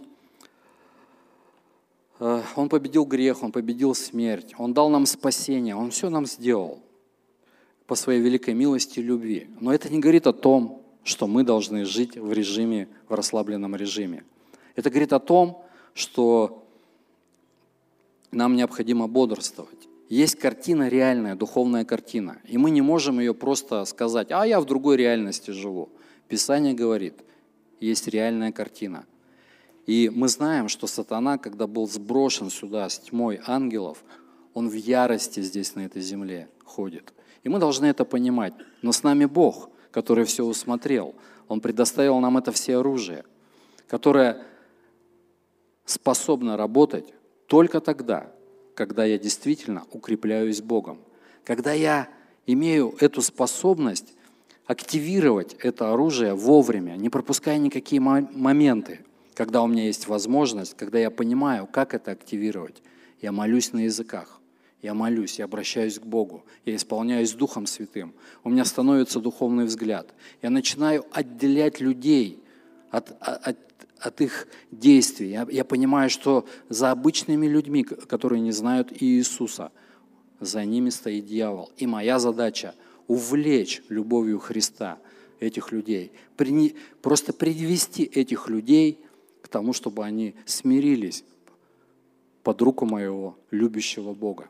он 2.55 2.69
победил 2.69 3.05
грех, 3.05 3.43
Он 3.43 3.51
победил 3.51 3.93
смерть, 3.95 4.53
Он 4.57 4.73
дал 4.73 4.89
нам 4.89 5.05
спасение, 5.05 5.75
Он 5.75 5.91
все 5.91 6.09
нам 6.09 6.25
сделал 6.25 6.79
по 7.85 7.95
своей 7.95 8.21
великой 8.21 8.53
милости 8.53 8.99
и 8.99 9.03
любви. 9.03 9.49
Но 9.59 9.73
это 9.73 9.89
не 9.91 9.99
говорит 9.99 10.25
о 10.27 10.33
том, 10.33 10.81
что 11.03 11.27
мы 11.27 11.43
должны 11.43 11.83
жить 11.85 12.17
в 12.17 12.31
режиме, 12.31 12.87
в 13.09 13.13
расслабленном 13.13 13.75
режиме. 13.75 14.23
Это 14.75 14.89
говорит 14.89 15.11
о 15.11 15.19
том, 15.19 15.65
что 15.93 16.65
нам 18.31 18.55
необходимо 18.55 19.07
бодрствовать. 19.07 19.89
Есть 20.09 20.35
картина 20.35 20.87
реальная, 20.87 21.35
духовная 21.35 21.85
картина, 21.85 22.39
и 22.47 22.57
мы 22.57 22.71
не 22.71 22.81
можем 22.81 23.19
ее 23.19 23.33
просто 23.33 23.83
сказать, 23.85 24.31
а 24.31 24.45
я 24.45 24.59
в 24.61 24.65
другой 24.65 24.95
реальности 24.97 25.51
живу. 25.51 25.89
Писание 26.27 26.73
говорит, 26.73 27.15
есть 27.79 28.07
реальная 28.07 28.51
картина. 28.51 29.05
И 29.85 30.09
мы 30.13 30.29
знаем, 30.29 30.69
что 30.69 30.87
сатана, 30.87 31.37
когда 31.37 31.67
был 31.67 31.87
сброшен 31.87 32.49
сюда 32.49 32.87
с 32.87 32.99
тьмой 32.99 33.41
ангелов, 33.45 34.03
он 34.53 34.69
в 34.69 34.73
ярости 34.73 35.41
здесь, 35.41 35.75
на 35.75 35.81
этой 35.81 36.01
земле, 36.01 36.47
ходит. 36.63 37.13
И 37.43 37.49
мы 37.49 37.59
должны 37.59 37.87
это 37.87 38.05
понимать. 38.05 38.53
Но 38.81 38.91
с 38.91 39.03
нами 39.03 39.25
Бог, 39.25 39.69
который 39.91 40.23
все 40.23 40.45
усмотрел. 40.45 41.15
Он 41.49 41.59
предоставил 41.59 42.19
нам 42.19 42.37
это 42.37 42.51
все 42.53 42.77
оружие, 42.77 43.25
которое 43.87 44.45
способно 45.85 46.55
работать 46.55 47.13
только 47.47 47.81
тогда, 47.81 48.31
когда 48.75 49.03
я 49.03 49.17
действительно 49.17 49.83
укрепляюсь 49.91 50.61
Богом. 50.61 50.99
Когда 51.43 51.73
я 51.73 52.07
имею 52.45 52.95
эту 53.01 53.21
способность 53.21 54.13
активировать 54.65 55.55
это 55.59 55.91
оружие 55.91 56.35
вовремя, 56.35 56.95
не 56.95 57.09
пропуская 57.09 57.57
никакие 57.57 57.99
моменты– 57.99 59.01
когда 59.33 59.61
у 59.61 59.67
меня 59.67 59.85
есть 59.85 60.07
возможность, 60.07 60.75
когда 60.75 60.99
я 60.99 61.09
понимаю, 61.11 61.67
как 61.67 61.93
это 61.93 62.11
активировать, 62.11 62.81
я 63.21 63.31
молюсь 63.31 63.73
на 63.73 63.79
языках. 63.79 64.39
Я 64.81 64.93
молюсь, 64.93 65.39
я 65.39 65.45
обращаюсь 65.45 65.97
к 65.97 66.05
Богу, 66.05 66.43
я 66.65 66.75
исполняюсь 66.75 67.31
Духом 67.31 67.67
Святым. 67.67 68.13
У 68.43 68.49
меня 68.49 68.65
становится 68.65 69.21
духовный 69.21 69.63
взгляд. 69.63 70.13
Я 70.41 70.49
начинаю 70.49 71.05
отделять 71.13 71.79
людей 71.79 72.43
от, 72.91 73.15
от, 73.21 73.57
от 73.97 74.21
их 74.21 74.47
действий. 74.71 75.29
Я, 75.29 75.47
я 75.49 75.63
понимаю, 75.63 76.09
что 76.09 76.45
за 76.67 76.91
обычными 76.91 77.47
людьми, 77.47 77.83
которые 77.83 78.41
не 78.41 78.51
знают 78.51 78.91
Иисуса, 79.01 79.71
за 80.41 80.65
ними 80.65 80.89
стоит 80.89 81.25
дьявол. 81.27 81.71
И 81.77 81.87
моя 81.87 82.19
задача– 82.19 82.75
увлечь 83.07 83.81
любовью 83.89 84.39
Христа 84.39 84.97
этих 85.39 85.71
людей, 85.71 86.11
просто 87.01 87.33
привести 87.33 88.03
этих 88.03 88.49
людей 88.49 88.99
к 89.43 89.49
тому, 89.49 89.73
чтобы 89.73 90.03
они 90.05 90.33
смирились 90.45 91.23
под 92.43 92.61
руку 92.61 92.85
моего 92.85 93.37
любящего 93.51 94.13
Бога. 94.13 94.47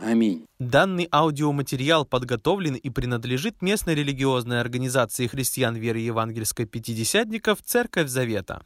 Аминь. 0.00 0.46
Данный 0.58 1.08
аудиоматериал 1.12 2.04
подготовлен 2.04 2.74
и 2.74 2.90
принадлежит 2.90 3.62
местной 3.62 3.94
религиозной 3.94 4.60
организации 4.60 5.26
христиан 5.26 5.76
веры 5.76 6.00
евангельской 6.00 6.66
пятидесятников 6.66 7.62
«Церковь 7.62 8.08
Завета». 8.08 8.64